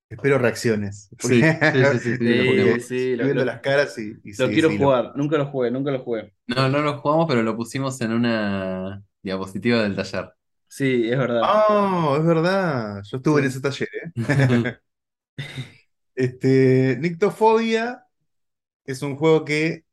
[0.09, 1.09] Espero reacciones.
[1.19, 2.81] Sí, sí, sí, sí, sí, lo Sí, juguemos.
[2.81, 5.13] sí, Estoy lo, viendo lo- las caras y, y lo sí, quiero sí, lo- jugar.
[5.15, 6.33] Nunca lo jugué, nunca lo jugué.
[6.47, 10.31] No, no lo jugamos, pero lo pusimos en una diapositiva del taller.
[10.67, 11.57] Sí, es verdad.
[11.59, 13.01] Ah, es verdad.
[13.03, 14.11] Yo estuve en ese taller, ¿eh?
[16.15, 18.05] Este, Nictofobia
[18.85, 19.84] es un juego que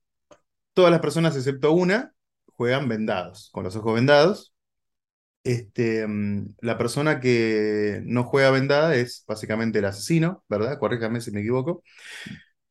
[0.74, 2.14] todas las personas, excepto una,
[2.56, 4.54] juegan vendados, con los ojos vendados.
[5.44, 10.78] Este, mm, la persona que no juega vendada es básicamente el asesino, ¿verdad?
[10.78, 11.82] Corríjame si me equivoco.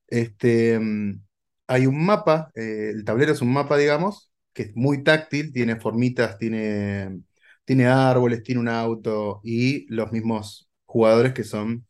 [0.07, 1.21] Este, mm,
[1.67, 5.77] hay un mapa, eh, el tablero es un mapa, digamos, que es muy táctil, tiene
[5.79, 7.21] formitas, tiene,
[7.65, 11.87] tiene árboles, tiene un auto y los mismos jugadores que son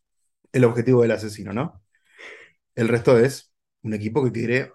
[0.54, 1.82] el objetivo del asesino, ¿no?
[2.76, 3.54] El resto es
[3.84, 4.72] un equipo que quiere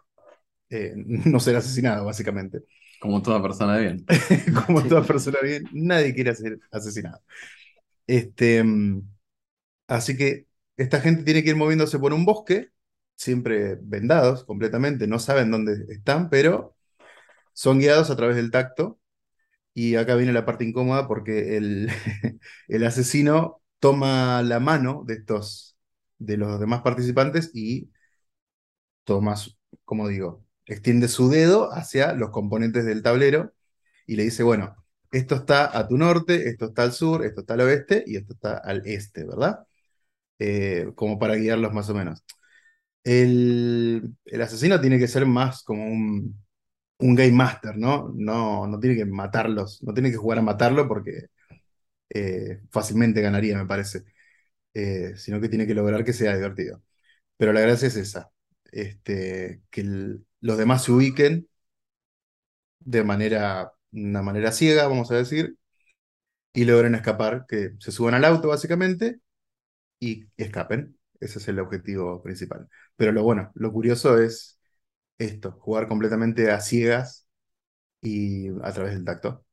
[0.71, 2.63] eh, no ser asesinado, básicamente.
[3.01, 4.05] Como toda persona bien.
[4.67, 7.21] Como toda persona bien, nadie quiere ser asesinado.
[8.07, 8.65] Este,
[9.89, 10.47] así que
[10.77, 12.71] esta gente tiene que ir moviéndose por un bosque,
[13.17, 16.77] siempre vendados completamente, no saben dónde están, pero
[17.55, 19.01] son guiados a través del tacto.
[19.75, 21.91] Y acá viene la parte incómoda porque el,
[22.69, 25.79] el asesino toma la mano de estos,
[26.19, 27.91] de los demás participantes y
[29.05, 29.35] toma,
[29.85, 33.53] como digo, extiende su dedo hacia los componentes del tablero
[34.07, 34.77] y le dice, bueno,
[35.13, 38.35] esto está a tu norte, esto está al sur, esto está al oeste y esto
[38.35, 39.61] está al este, ¿verdad?
[40.41, 42.25] Eh, como para guiarlos más o menos.
[43.05, 46.43] El, el asesino tiene que ser más como un,
[46.99, 48.13] un game master, ¿no?
[48.17, 51.27] No, no tiene que matarlos, no tiene que jugar a matarlo porque
[52.11, 54.05] eh, fácilmente ganaría, me parece.
[54.75, 56.83] Eh, sino que tiene que lograr que sea divertido.
[57.39, 58.33] Pero la gracia es esa,
[58.73, 61.49] este, que el- los demás se ubiquen
[62.81, 65.57] de manera, una manera ciega, vamos a decir,
[66.55, 69.21] y logren escapar, que se suban al auto básicamente
[70.01, 70.99] y escapen.
[71.21, 72.69] Ese es el objetivo principal.
[72.97, 74.61] Pero lo bueno, lo curioso es
[75.19, 77.29] esto, jugar completamente a ciegas
[78.03, 79.45] y a través del tacto.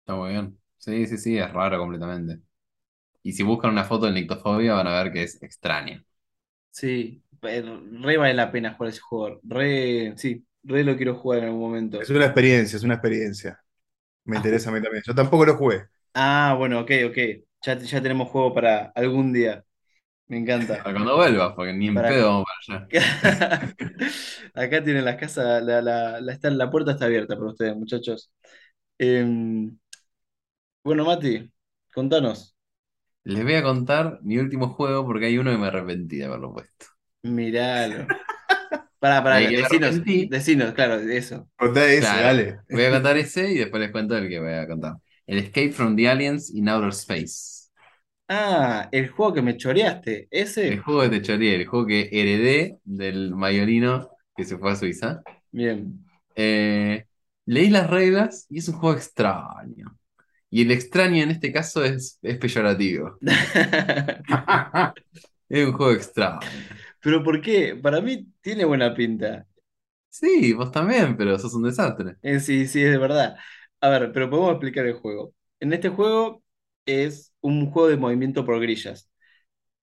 [0.00, 0.58] Está muy bien.
[0.78, 2.40] Sí, sí, sí, es raro completamente.
[3.22, 6.04] Y si buscan una foto de nictofobia van a ver que es extraño.
[6.70, 9.40] Sí, re vale la pena jugar ese juego.
[9.44, 12.00] Re, sí, re lo quiero jugar en algún momento.
[12.00, 13.60] Es una experiencia, es una experiencia.
[14.24, 15.02] Me interesa a mí también.
[15.06, 15.88] Yo tampoco lo jugué.
[16.14, 17.18] Ah, bueno, ok, ok.
[17.62, 19.64] Ya, ya tenemos juego para algún día.
[20.28, 20.82] Me encanta.
[20.82, 22.90] Para cuando vuelvas, porque ni en Para- pedo vamos para allá.
[24.54, 28.32] Acá tienen las casas, la, la, la, está- la puerta está abierta para ustedes, muchachos.
[28.98, 29.78] Em,
[30.84, 31.50] bueno, Mati,
[31.92, 32.54] contanos.
[33.24, 36.52] Les voy a contar mi último juego porque hay uno que me arrepentí de haberlo
[36.52, 36.86] puesto.
[37.22, 38.06] Miralo.
[38.98, 41.48] Pará, pará, Ahí que me decinos, decinos, claro, eso.
[41.56, 42.22] Contá ese, Claro.
[42.22, 42.60] dale.
[42.70, 44.94] Voy a contar ese y después les cuento el que voy a contar.
[45.26, 47.68] El Escape from the Aliens in Outer Space.
[48.28, 50.28] Ah, el juego que me choreaste,
[50.62, 50.78] El ese.
[50.80, 55.22] juego de Techorier, el juego que heredé del mayorino que se fue a Suiza.
[55.52, 56.04] Bien.
[56.34, 57.06] Eh,
[57.46, 59.98] leí las reglas y es un juego extraño.
[60.50, 63.18] Y el extraño en este caso es, es peyorativo.
[65.48, 66.40] Es un juego extraño.
[67.02, 67.76] Pero ¿por qué?
[67.76, 69.46] Para mí tiene buena pinta.
[70.08, 72.16] Sí, vos también, pero sos un desastre.
[72.22, 73.36] Eh, sí, sí, es de verdad.
[73.80, 75.34] A ver, pero podemos explicar el juego.
[75.58, 76.42] En este juego
[76.84, 79.10] es un juego de movimiento por grillas.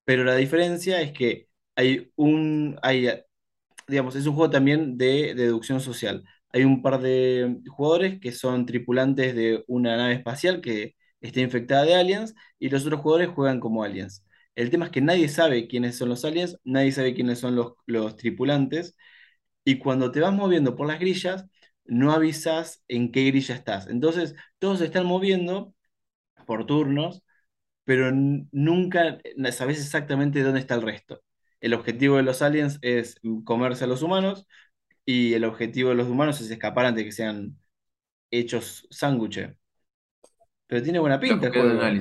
[0.06, 3.10] Pero la diferencia es que hay un, hay,
[3.88, 6.24] digamos, es un juego también de deducción social.
[6.52, 11.86] Hay un par de jugadores que son tripulantes de una nave espacial que está infectada
[11.86, 14.26] de aliens y los otros jugadores juegan como aliens.
[14.58, 17.76] El tema es que nadie sabe quiénes son los aliens, nadie sabe quiénes son los,
[17.88, 18.98] los tripulantes
[19.66, 21.46] y cuando te vas moviendo por las grillas,
[21.86, 23.88] no avisas en qué grilla estás.
[23.88, 25.74] Entonces, todos se están moviendo
[26.46, 27.24] por turnos,
[27.86, 29.20] pero nunca
[29.52, 31.24] sabes exactamente dónde está el resto.
[31.62, 34.48] El objetivo de los aliens es comerse a los humanos
[35.06, 37.58] y el objetivo de los humanos es escapar antes de que sean
[38.32, 39.56] hechos sándwiches.
[40.68, 41.94] Pero tiene buena pinta el juego.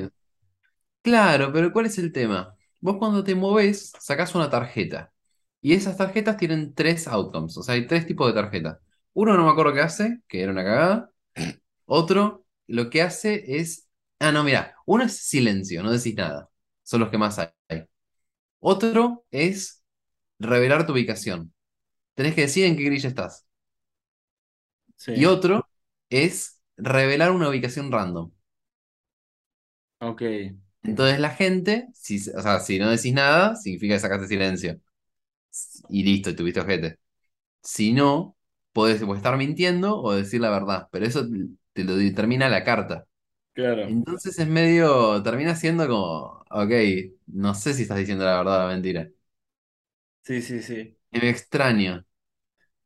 [1.07, 2.57] Claro, pero ¿cuál es el tema?
[2.81, 5.13] Vos cuando te movés, sacás una tarjeta.
[5.61, 7.57] Y esas tarjetas tienen tres outcomes.
[7.57, 8.79] O sea, hay tres tipos de tarjetas.
[9.15, 11.11] Uno no me acuerdo qué hace, que era una cagada.
[11.87, 13.89] Otro, lo que hace es.
[14.21, 14.77] Ah, no, mira.
[14.87, 16.51] Uno es silencio, no decís nada.
[16.85, 17.49] Son los que más hay.
[18.61, 19.83] Otro es
[20.39, 21.55] revelar tu ubicación.
[22.15, 23.47] Tenés que decir en qué grilla estás.
[24.97, 25.13] Sí.
[25.13, 25.69] Y otro
[26.11, 28.31] es revelar una ubicación random.
[30.01, 30.23] Ok.
[30.87, 34.81] Entonces la gente, si, o sea, si no decís nada, significa que sacaste silencio.
[35.89, 36.99] Y listo, y tuviste ojete.
[37.63, 38.37] Si no,
[38.73, 41.27] podés o estar mintiendo o decir la verdad, pero eso
[41.73, 43.07] te lo determina la carta.
[43.55, 43.87] Claro.
[43.87, 46.73] Entonces es medio, termina siendo como, ok,
[47.29, 49.09] no sé si estás diciendo la verdad o la mentira.
[50.23, 50.97] Sí, sí, sí.
[51.11, 52.05] Es medio extraño.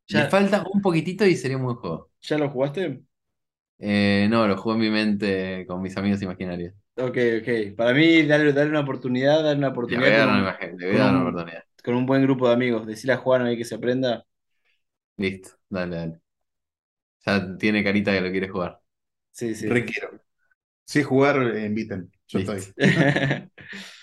[0.08, 2.10] Ya- Le falta un poquitito y sería un buen juego.
[2.22, 3.02] ¿Ya lo jugaste?
[3.78, 6.74] Eh, no, lo jugué en mi mente con mis amigos imaginarios.
[6.96, 7.76] Ok, ok.
[7.76, 10.38] Para mí, darle, darle una oportunidad, darle una Le voy oportunidad a dar con, una
[10.38, 11.64] un, imagen, le voy a dar una un- oportunidad.
[11.84, 12.86] con un buen grupo de amigos.
[12.86, 14.26] Decirle a Juan ahí que se aprenda.
[15.18, 16.20] Listo, dale, dale.
[17.26, 18.80] Ya tiene carita que lo quiere jugar.
[19.32, 19.68] Sí, sí.
[19.68, 20.20] Requiero.
[20.86, 22.12] Si es jugar, eh, inviten.
[22.28, 22.40] Yo Listo.
[22.40, 22.74] estoy.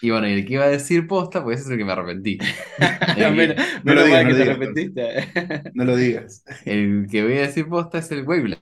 [0.02, 1.92] Y bueno, y el que iba a decir posta, pues ese es el que me
[1.94, 2.38] arrepentí.
[3.16, 5.32] Menos, No lo menos digas, mal no que te digas, arrepentiste.
[5.74, 6.44] No lo digas.
[6.66, 8.62] El que voy a decir posta es el Wavelength.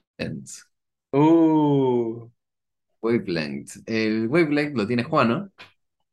[1.12, 2.28] Uh,
[3.02, 3.70] Wavelength.
[3.86, 5.50] El Wavelength lo tiene Juano.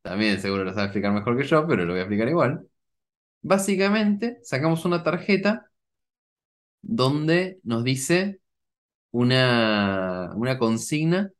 [0.02, 2.68] También seguro lo sabe explicar mejor que yo, pero lo voy a explicar igual.
[3.42, 5.70] Básicamente, sacamos una tarjeta
[6.82, 8.40] donde nos dice
[9.12, 11.32] una, una consigna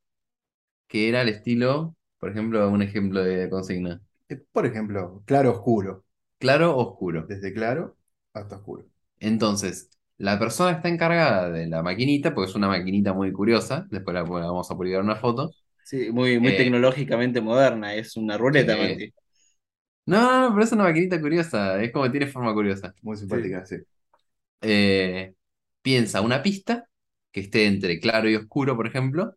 [0.89, 4.03] que era al estilo, por ejemplo, un ejemplo de consigna.
[4.29, 6.05] Eh, Por ejemplo, claro, oscuro.
[6.39, 7.27] Claro oscuro.
[7.27, 7.97] Desde claro
[8.35, 8.87] hasta oscuro.
[9.21, 13.87] Entonces, la persona que está encargada de la maquinita, porque es una maquinita muy curiosa,
[13.91, 15.51] después la, la vamos a publicar una foto.
[15.83, 17.95] sí, muy, muy Eh, tecnológicamente moderna.
[17.95, 18.77] Es una ruleta.
[18.77, 19.13] Mati.
[20.07, 22.95] No, no, no, pero es una maquinita curiosa, es como que tiene forma curiosa.
[23.03, 23.77] Muy simpática, sí.
[24.61, 25.35] Eh,
[25.83, 26.89] piensa una pista
[27.33, 29.37] que esté entre claro y oscuro, por ejemplo,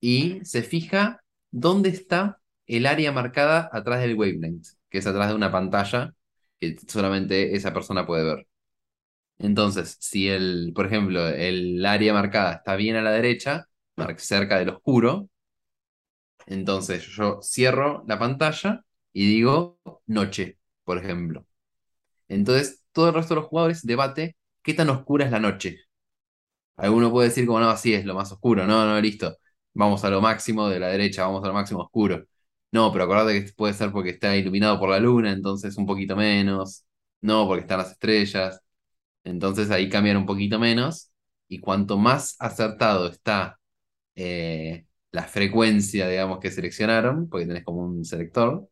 [0.00, 5.34] y se fija dónde está el área marcada atrás del wavelength, que es atrás de
[5.34, 6.14] una pantalla
[6.60, 8.46] que solamente esa persona puede ver.
[9.42, 13.68] Entonces, si el, por ejemplo, el área marcada está bien a la derecha,
[14.18, 15.28] cerca del oscuro,
[16.46, 21.46] entonces yo cierro la pantalla y digo noche, por ejemplo.
[22.28, 25.78] Entonces, todo el resto de los jugadores debate qué tan oscura es la noche.
[26.76, 28.66] Alguno puede decir como no, así es lo más oscuro.
[28.66, 29.36] No, no, listo.
[29.74, 32.26] Vamos a lo máximo de la derecha, vamos a lo máximo oscuro.
[32.72, 36.16] No, pero acordate que puede ser porque está iluminado por la luna, entonces un poquito
[36.16, 36.84] menos.
[37.22, 38.61] No, porque están las estrellas.
[39.24, 41.12] Entonces ahí cambian un poquito menos.
[41.48, 43.58] Y cuanto más acertado está
[44.16, 48.68] eh, la frecuencia, digamos, que seleccionaron, porque tenés como un selector,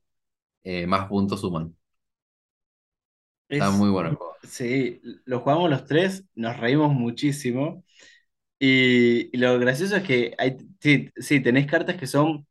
[0.64, 1.76] eh, más puntos suman.
[3.52, 4.34] Está Es- muy bueno el juego.
[4.42, 7.84] Sí, lo jugamos los tres, nos reímos muchísimo.
[8.58, 12.46] Y, y lo gracioso es que hay, sí, sí, tenés cartas que son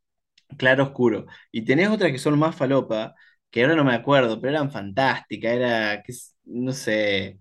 [0.58, 1.28] claro oscuro.
[1.52, 3.16] Y tenés otras que son más falopa,
[3.52, 6.04] que ahora no me acuerdo, pero eran fantásticas, era,
[6.46, 7.40] no sé,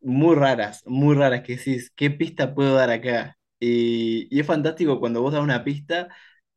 [0.00, 3.36] muy raras, muy raras, que decís, ¿qué pista puedo dar acá?
[3.60, 6.08] Y, y es fantástico cuando vos das una pista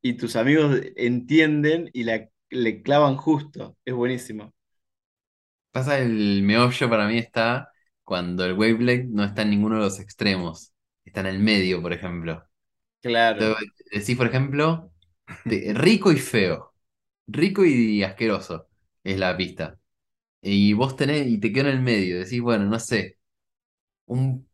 [0.01, 4.53] y tus amigos entienden y la, le clavan justo, es buenísimo.
[5.71, 7.69] Pasa el meollo para mí está
[8.03, 10.73] cuando el Wavelength no está en ninguno de los extremos.
[11.05, 12.43] Está en el medio, por ejemplo.
[13.01, 14.93] Claro, Entonces, Decís, por ejemplo,
[15.45, 16.73] rico y feo.
[17.27, 18.69] Rico y asqueroso
[19.03, 19.79] es la pista.
[20.41, 22.19] Y vos tenés, y te quedó en el medio.
[22.19, 23.19] Decís, bueno, no sé,
[24.14, 24.47] un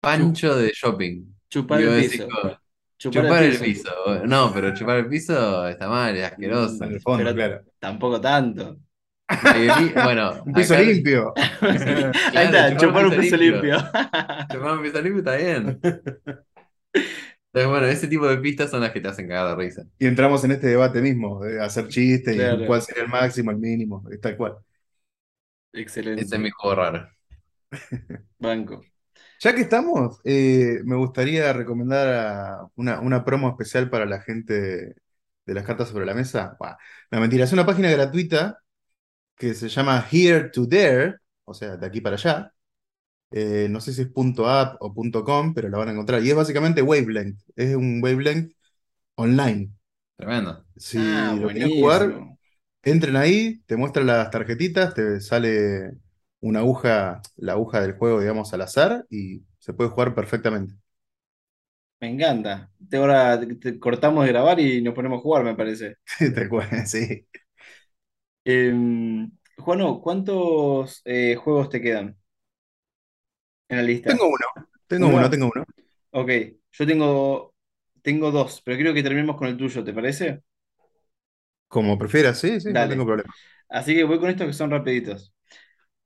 [0.00, 1.24] pancho de shopping.
[1.50, 2.56] chupar el decís, piso, "Oh,
[2.98, 4.26] chupar chupar el el piso, piso.
[4.26, 6.84] No, pero chupar el piso está mal, es asqueroso.
[6.84, 7.64] En el fondo, pero claro.
[7.78, 8.78] tampoco tanto.
[9.94, 11.32] Bueno, Un piso acá- limpio.
[11.60, 11.78] Ahí
[12.32, 13.76] Claro, está, chupar un piso limpio.
[14.52, 15.80] Chupar un piso limpio está bien.
[17.52, 19.84] Entonces, bueno, ese tipo de pistas son las que te hacen cagar de risa.
[19.98, 22.66] Y entramos en este debate mismo, de hacer chistes y Claro.
[22.66, 24.56] cuál sería el máximo, el mínimo, tal cual.
[25.72, 26.22] Excelente.
[26.22, 27.08] Ese es mi juego raro.
[28.38, 28.82] Banco.
[29.40, 34.94] Ya que estamos, eh, me gustaría recomendar a una, una promo especial para la gente
[35.44, 36.56] de las cartas sobre la mesa.
[36.58, 36.78] Bah,
[37.10, 38.58] no, mentira, es una página gratuita
[39.36, 42.52] que se llama Here to There, o sea, de aquí para allá.
[43.32, 44.08] Eh, no sé si es
[44.46, 44.94] .app o
[45.24, 46.22] .com, pero la van a encontrar.
[46.24, 48.52] Y es básicamente Wavelength, es un Wavelength
[49.16, 49.72] online.
[50.16, 50.64] Tremendo.
[50.76, 52.22] Si Ah, lo quieren jugar,
[52.82, 55.92] entren ahí, te muestran las tarjetitas, te sale
[56.46, 60.74] una aguja, la aguja del juego, digamos, al azar y se puede jugar perfectamente.
[62.00, 62.70] Me encanta.
[62.88, 65.96] Te- Ahora te- cortamos de grabar y nos ponemos a jugar, me parece.
[66.34, 67.26] Tal cual, sí.
[68.44, 72.16] Em, Juano, ¿cuántos eh, juegos te quedan
[73.68, 74.18] en la lista?
[74.18, 74.46] Tengo uno,
[74.88, 75.28] tengo ¿Uno?
[75.28, 75.64] uno, tengo uno.
[76.12, 76.30] Ok,
[76.72, 77.54] yo tengo,
[78.02, 80.42] tengo dos, pero quiero que terminemos con el tuyo, ¿te parece?
[81.68, 83.36] Como prefieras, sí, sí, no tengo problema.
[83.68, 85.34] Así que voy con estos que son rapiditos.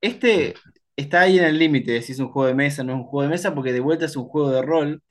[0.01, 0.55] Este
[0.97, 3.05] está ahí en el límite de si es un juego de mesa no es un
[3.05, 5.03] juego de mesa, porque de vuelta es un juego de rol,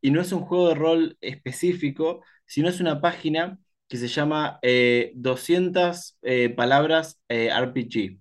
[0.00, 4.58] y no es un juego de rol específico, sino es una página que se llama
[4.62, 8.20] eh, 200 eh, palabras eh, RPG.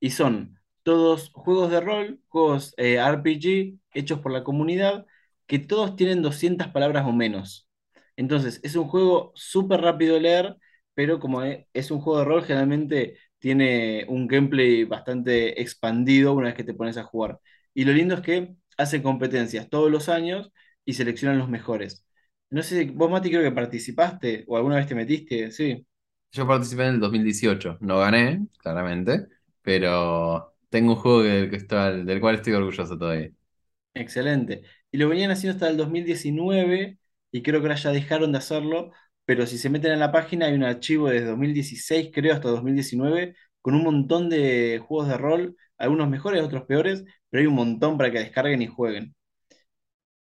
[0.00, 5.06] Y son todos juegos de rol, juegos eh, RPG hechos por la comunidad,
[5.46, 7.68] que todos tienen 200 palabras o menos.
[8.16, 10.56] Entonces, es un juego súper rápido de leer,
[10.94, 16.54] pero como es un juego de rol, generalmente tiene un gameplay bastante expandido una vez
[16.56, 17.40] que te pones a jugar.
[17.74, 20.52] Y lo lindo es que hace competencias todos los años
[20.84, 22.06] y seleccionan los mejores.
[22.50, 25.86] No sé, vos, Mati, creo que participaste o alguna vez te metiste, sí.
[26.32, 27.78] Yo participé en el 2018.
[27.80, 29.26] No gané, claramente,
[29.62, 33.30] pero tengo un juego que, que está- del cual estoy orgulloso todavía.
[33.94, 34.62] Excelente.
[34.90, 36.98] Y lo venían haciendo hasta el 2019
[37.32, 38.92] y creo que ahora ya dejaron de hacerlo,
[39.26, 43.36] pero si se meten en la página hay un archivo desde 2016, creo, hasta 2019,
[43.62, 47.98] con un montón de juegos de rol, algunos mejores, otros peores, pero hay un montón
[47.98, 49.14] para que descarguen y jueguen.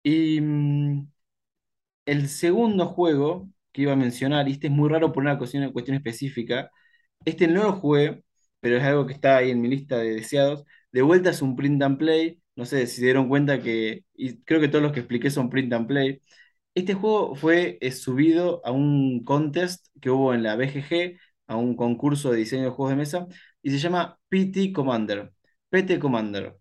[0.02, 1.08] Y mm,
[2.06, 5.70] el segundo juego que iba a mencionar, y este es muy raro por una cuestión,
[5.72, 6.70] cuestión específica,
[7.24, 8.24] este no lo jugué,
[8.60, 10.64] pero es algo que está ahí en mi lista de deseados.
[10.92, 14.38] De vuelta es un print and play, no sé si se dieron cuenta que, y
[14.44, 16.22] creo que todos los que expliqué son print and play.
[16.74, 21.76] Este juego fue eh, subido a un contest que hubo en la BGG, a un
[21.76, 23.26] concurso de diseño de juegos de mesa,
[23.62, 25.32] y se llama PT Commander.
[25.68, 26.56] PT Commander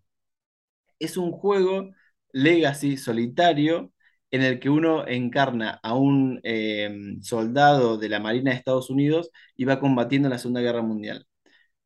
[0.98, 1.90] es un juego
[2.32, 3.92] legacy solitario
[4.30, 9.30] en el que uno encarna a un eh, soldado de la Marina de Estados Unidos
[9.56, 11.26] y va combatiendo en la Segunda Guerra Mundial.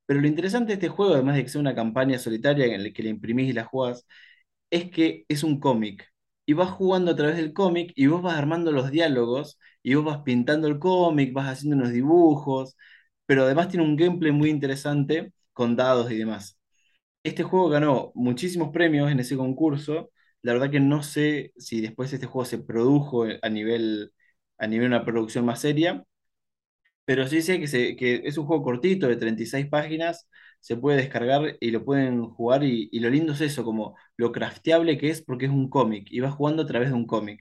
[0.06, 2.90] Pero lo interesante de este juego, además de que sea una campaña solitaria en la
[2.92, 4.06] que la imprimís y la jugás,
[4.70, 6.12] es que es un cómic.
[6.46, 10.04] Y vas jugando a través del cómic y vos vas armando los diálogos y vos
[10.04, 12.76] vas pintando el cómic, vas haciendo unos dibujos,
[13.26, 16.58] pero además tiene un gameplay muy interesante con dados y demás.
[17.22, 20.10] Este juego ganó muchísimos premios en ese concurso.
[20.42, 24.12] La verdad que no sé si después este juego se produjo a nivel,
[24.58, 26.04] a nivel de una producción más seria,
[27.04, 30.28] pero sí sé que, se- que es un juego cortito de 36 páginas,
[30.60, 34.32] se puede descargar y lo pueden jugar y, y lo lindo es eso, como lo
[34.32, 37.40] crafteable que es porque es un cómic y vas jugando a través de un cómic.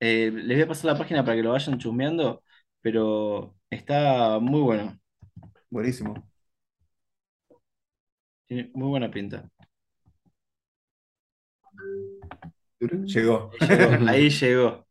[0.00, 2.42] Eh, les voy a pasar la página para que lo vayan chusmeando,
[2.82, 4.98] pero está muy bueno,
[5.70, 6.14] Buenísimo.
[8.46, 9.48] tiene muy buena pinta.
[13.06, 13.50] Llegó.
[13.66, 14.86] Llegó, ahí llegó.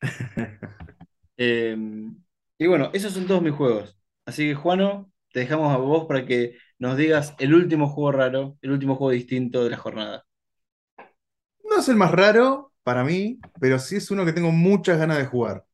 [1.38, 1.76] Eh,
[2.58, 3.98] y bueno, esos son todos mis juegos.
[4.24, 8.58] Así que, Juano, te dejamos a vos para que nos digas el último juego raro,
[8.62, 10.24] el último juego distinto de la jornada.
[11.64, 15.18] No es el más raro para mí, pero sí es uno que tengo muchas ganas
[15.18, 15.64] de jugar.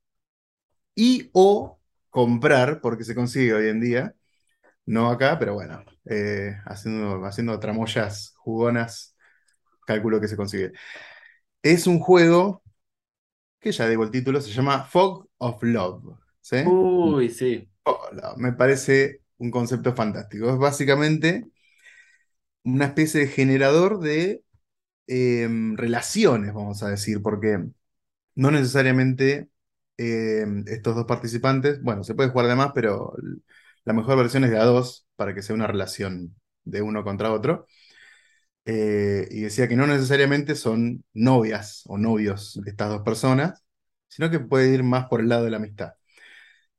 [0.94, 1.78] Y o
[2.10, 4.14] comprar, porque se consigue hoy en día.
[4.86, 9.16] No acá, pero bueno, eh, haciendo, haciendo tramoyas jugonas,
[9.86, 10.72] calculo que se consigue.
[11.62, 12.62] Es un juego
[13.60, 16.18] que ya digo el título, se llama Fog of Love.
[16.40, 16.56] ¿sí?
[16.66, 17.68] Uy, sí.
[17.84, 20.50] Hola, me parece un concepto fantástico.
[20.50, 21.50] Es básicamente
[22.64, 24.44] una especie de generador de
[25.06, 27.64] em, relaciones, vamos a decir, porque
[28.36, 29.50] no necesariamente
[29.98, 33.14] em, estos dos participantes, bueno, se puede jugar de más, pero
[33.84, 37.32] la mejor versión es de a dos para que sea una relación de uno contra
[37.32, 37.66] otro.
[38.64, 43.64] Eh, y decía que no necesariamente son novias o novios estas dos personas,
[44.08, 45.94] sino que puede ir más por el lado de la amistad.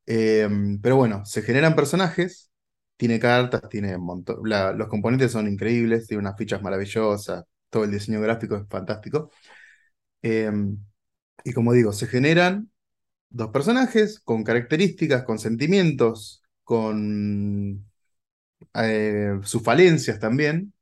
[0.06, 2.52] Em, pero bueno, se generan personajes,
[3.04, 4.38] tiene cartas, tiene montón,
[4.78, 9.30] los componentes son increíbles, tiene unas fichas maravillosas, todo el diseño gráfico es fantástico.
[10.22, 10.78] Em,
[11.44, 12.72] y como digo, se generan
[13.30, 17.86] dos personajes con características, con sentimientos, con
[18.76, 20.74] eh, sus falencias también,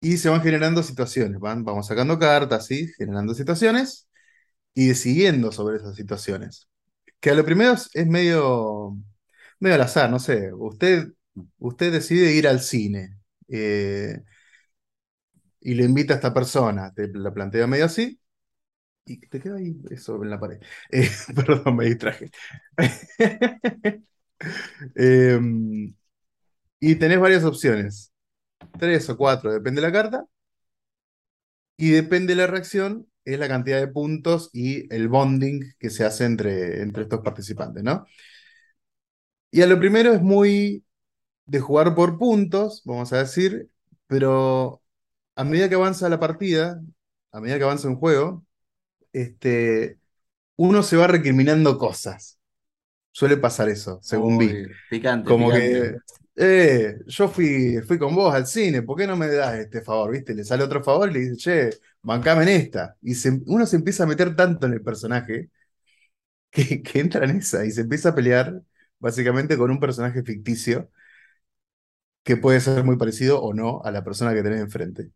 [0.00, 2.88] y se van generando situaciones, van, vamos sacando cartas, ¿sí?
[2.96, 4.08] generando situaciones
[4.74, 6.68] y decidiendo sobre esas situaciones.
[7.20, 8.96] Que a lo primero es, medio,
[9.60, 11.12] medio al azar, no sé, usted,
[11.58, 14.22] usted decide ir al cine eh,
[15.60, 18.20] y le invita a esta persona, te la plantea medio así,
[19.06, 20.60] y te queda ahí eso en la pared.
[20.92, 22.30] Eh, perdón, me distraje.
[24.96, 25.94] Em,
[26.80, 28.12] y tenés varias opciones
[28.78, 30.26] tres o cuatro, depende de la carta.
[31.76, 36.04] Y depende de la reacción, es la cantidad de puntos y el bonding que se
[36.04, 38.06] hace entre, entre estos participantes, ¿no?
[39.50, 40.84] Y a lo primero es muy
[41.46, 43.70] de jugar por puntos, vamos a decir,
[44.06, 44.82] pero
[45.34, 46.82] a medida que avanza la partida,
[47.32, 48.44] a medida que avanza un juego,
[49.12, 49.98] este,
[50.56, 52.38] uno se va recriminando cosas.
[53.10, 54.66] Suele pasar eso, según vi.
[54.90, 55.96] Picante, Como que
[56.40, 60.12] eh, yo fui, fui con vos al cine, ¿por qué no me das este favor?
[60.12, 60.34] ¿Viste?
[60.34, 61.70] Le sale otro favor y le dice, che,
[62.02, 62.96] bancame en esta.
[63.02, 63.14] Y
[63.46, 65.50] uno se empieza a meter tanto en el personaje
[66.50, 68.62] que, entra en esa y se empieza a pelear
[68.98, 70.90] básicamente con un personaje ficticio
[72.22, 75.10] que puede ser muy parecido o no a la persona que tenés enfrente.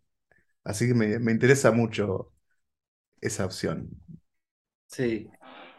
[0.64, 2.32] Así que me, interesa mucho
[3.20, 3.90] esa opción.
[4.86, 5.28] Sí,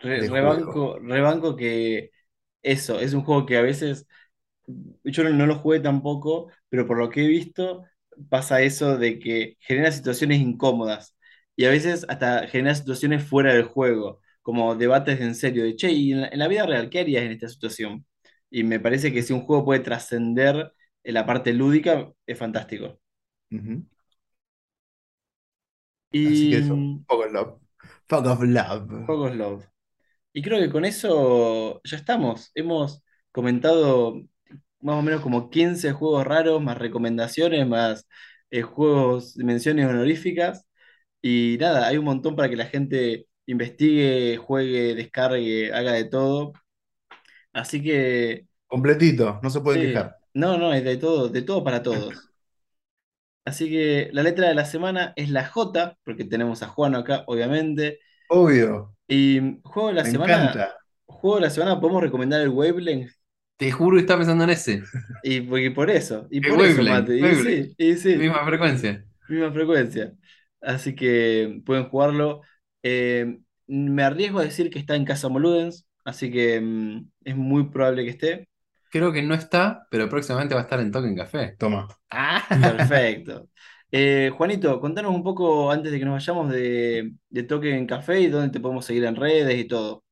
[0.02, 2.12] rebanco, rebanco que
[2.62, 4.08] eso, es un juego que a veces
[5.04, 7.86] yo no, lo jugué tampoco, pero por lo que he visto,
[8.30, 11.16] pasa eso de que genera situaciones incómodas
[11.56, 15.92] y a veces hasta genera situaciones fuera del juego, como debates en serio de, che,
[15.92, 18.06] y en la, vida real, ¿qué harías en esta situación?
[18.52, 20.74] Y me parece que si un juego puede trascender
[21.04, 23.00] en la parte lúdica, es fantástico.
[26.12, 26.28] Y...
[26.28, 26.76] Así que eso,
[27.08, 27.60] Fog of Love.
[28.08, 29.06] Fog of Love.
[29.08, 29.66] Fog of Love.
[30.34, 32.52] Y creo que con eso ya estamos.
[32.56, 34.22] Hemos comentado
[34.82, 38.08] más o menos como 15 juegos raros, más recomendaciones, más
[38.52, 40.66] eh, juegos de menciones honoríficas.
[41.22, 46.54] Y nada, hay un montón para que la gente investigue, juegue, descargue, haga de todo.
[47.52, 48.48] Así que.
[48.68, 50.18] Completito, no se puede quejar.
[50.34, 52.14] No, no, es de todo, de todo para todos.
[53.46, 57.24] Así que la letra de la semana es la J, porque tenemos a Juan acá,
[57.28, 58.00] obviamente.
[58.30, 58.96] Obvio.
[59.08, 60.76] Y juego de la semana.
[61.06, 63.12] Juego de la semana, podemos recomendar el Wavelength
[63.58, 64.84] te juro que estaba pensando en ese.
[65.24, 65.40] Y,
[65.70, 67.74] por eso, y por eso, Mate.
[67.78, 69.06] Y sí, Misma frecuencia.
[69.30, 70.14] Misma frecuencia.
[70.60, 72.42] Así que pueden jugarlo.
[72.84, 77.70] Eh, me arriesgo a decir que está en Casa Moludens, así que mm, es muy
[77.70, 78.48] probable que esté.
[78.92, 81.56] Creo que no está, pero próximamente va a estar en Token Café.
[81.58, 81.88] Toma.
[82.10, 83.50] Ah, perfecto.
[83.92, 88.28] Eh, Juanito, contanos un poco antes de que nos vayamos de, de Token Café y
[88.28, 90.04] dónde te podemos seguir en redes y todo.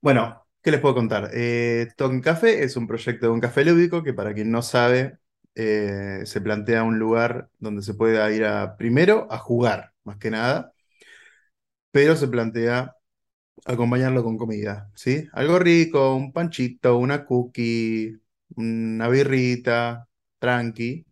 [0.00, 1.30] Bueno, ¿Qué les puedo contar?
[1.32, 5.16] Eh, Token Café es un proyecto de un café lúdico que para quien no sabe,
[5.54, 10.28] eh, se plantea un lugar donde se pueda ir a, primero a jugar, más que
[10.32, 10.72] nada,
[11.96, 12.94] pero se plantea
[13.66, 15.28] acompañarlo con comida, ¿sí?
[15.32, 18.18] Algo rico, un panchito, una cookie,
[18.56, 21.06] una birrita, tranqui.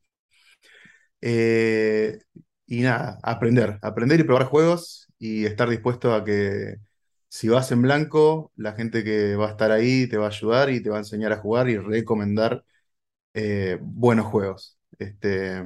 [1.21, 2.19] Eh,
[2.67, 6.77] y nada, aprender, aprender y probar juegos y estar dispuesto a que
[7.29, 10.71] si vas en blanco, la gente que va a estar ahí te va a ayudar
[10.71, 12.65] y te va a enseñar a jugar y recomendar
[13.35, 14.79] eh, buenos juegos.
[14.99, 15.63] Este,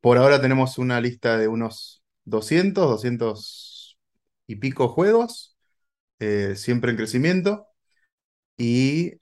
[0.00, 3.71] por ahora tenemos una lista de unos 200, 200
[4.46, 5.56] y pico juegos.
[6.20, 7.68] eh, siempre en crecimiento
[8.56, 9.12] y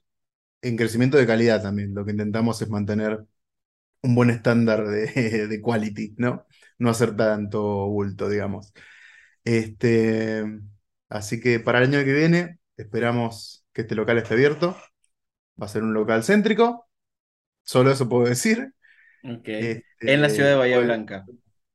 [0.61, 1.93] en crecimiento de calidad también.
[1.95, 3.25] Lo que intentamos es mantener
[4.03, 6.45] un buen estándar de, de quality, ¿no?
[6.79, 8.73] No hacer tanto bulto, digamos.
[9.45, 10.43] Este,
[11.09, 14.77] así que para el año que viene esperamos que este local esté abierto.
[15.61, 16.89] Va a ser un local céntrico,
[17.63, 18.73] solo eso puedo decir.
[19.57, 21.25] Este, en la ciudad de Bahía Blanca.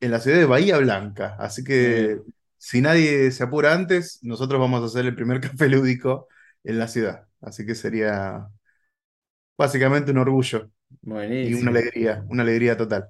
[0.00, 1.36] En la ciudad de Bahía Blanca.
[1.38, 2.20] Así que
[2.66, 6.26] si nadie se apura antes, nosotros vamos a hacer el primer café lúdico
[6.64, 7.28] en la ciudad.
[7.40, 8.48] Así que sería
[9.56, 10.70] básicamente un orgullo
[11.02, 13.08] y una alegría, una alegría total.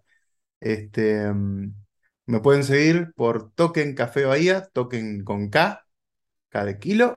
[0.60, 1.74] Este, mm,
[2.26, 5.86] me pueden seguir por Token Café Bahía, Token con K,
[6.50, 7.16] K de kilo.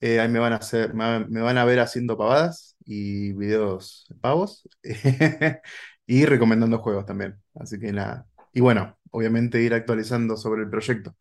[0.00, 4.66] Eh, ahí me van a hacer, me van a ver haciendo pavadas y videos pavos
[6.06, 7.38] y recomendando juegos también.
[7.54, 8.26] Así que nada.
[8.54, 11.14] Y bueno, obviamente ir actualizando sobre el proyecto.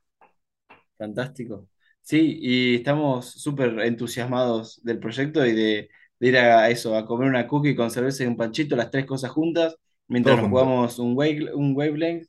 [0.98, 1.68] Fantástico.
[2.02, 5.90] Sí, y estamos súper entusiasmados del proyecto y de,
[6.20, 9.32] ir a eso, a comer una cookie con cerveza y un panchito, las tres cosas
[9.32, 9.76] juntas,
[10.08, 12.28] mientras jugamos un, wave, un wavelength.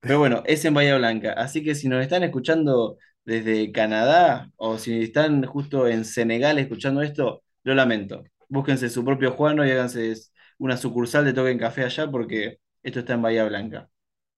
[0.00, 1.32] Pero bueno, es en Bahía Blanca.
[1.32, 7.02] Así que si nos están escuchando desde Canadá o si están justo en Senegal escuchando
[7.02, 8.24] esto, lo lamento.
[8.48, 10.14] Búsquense su propio Juano y háganse
[10.58, 13.88] una sucursal de Token Café allá porque esto está en Bahía Blanca.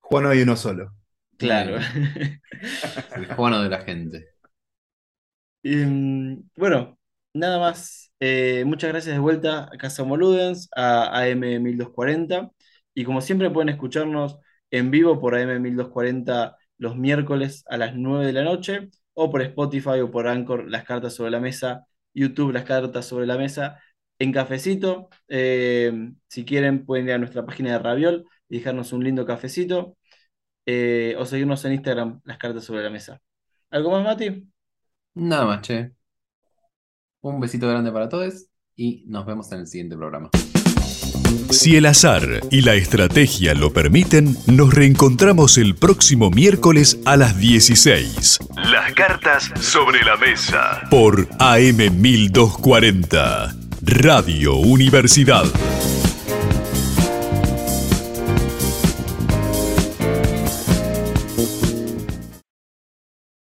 [0.09, 0.95] Juano hay uno solo.
[1.37, 1.77] Claro.
[3.15, 4.29] El Juano de la gente.
[5.63, 6.99] Mm, bueno,
[7.35, 8.11] nada más.
[8.21, 12.51] Eh, muchas gracias de vuelta a Casa Moludens, a AM1240.
[12.95, 14.39] Y como siempre pueden escucharnos
[14.71, 20.01] en vivo por AM1240 los miércoles a las 9 de la noche o por Spotify
[20.01, 23.79] o por Anchor las cartas sobre la mesa, YouTube las cartas sobre la mesa,
[24.19, 25.11] en cafecito.
[25.29, 29.97] Eh, si quieren pueden ir a nuestra página de Raviol y dejarnos un lindo cafecito
[30.67, 33.21] eh, o seguirnos en Instagram las cartas sobre la mesa.
[33.71, 34.47] ¿Algo más, Mati?
[35.15, 35.93] Nada más, che.
[37.21, 38.47] Un besito grande para todos
[38.77, 40.31] y nos vemos en el siguiente programa.
[41.51, 47.39] Si el azar y la estrategia lo permiten, nos reencontramos el próximo miércoles a las
[47.39, 48.39] 16.
[48.71, 50.83] Las cartas sobre la mesa.
[50.91, 55.45] Por AM 1240, Radio Universidad.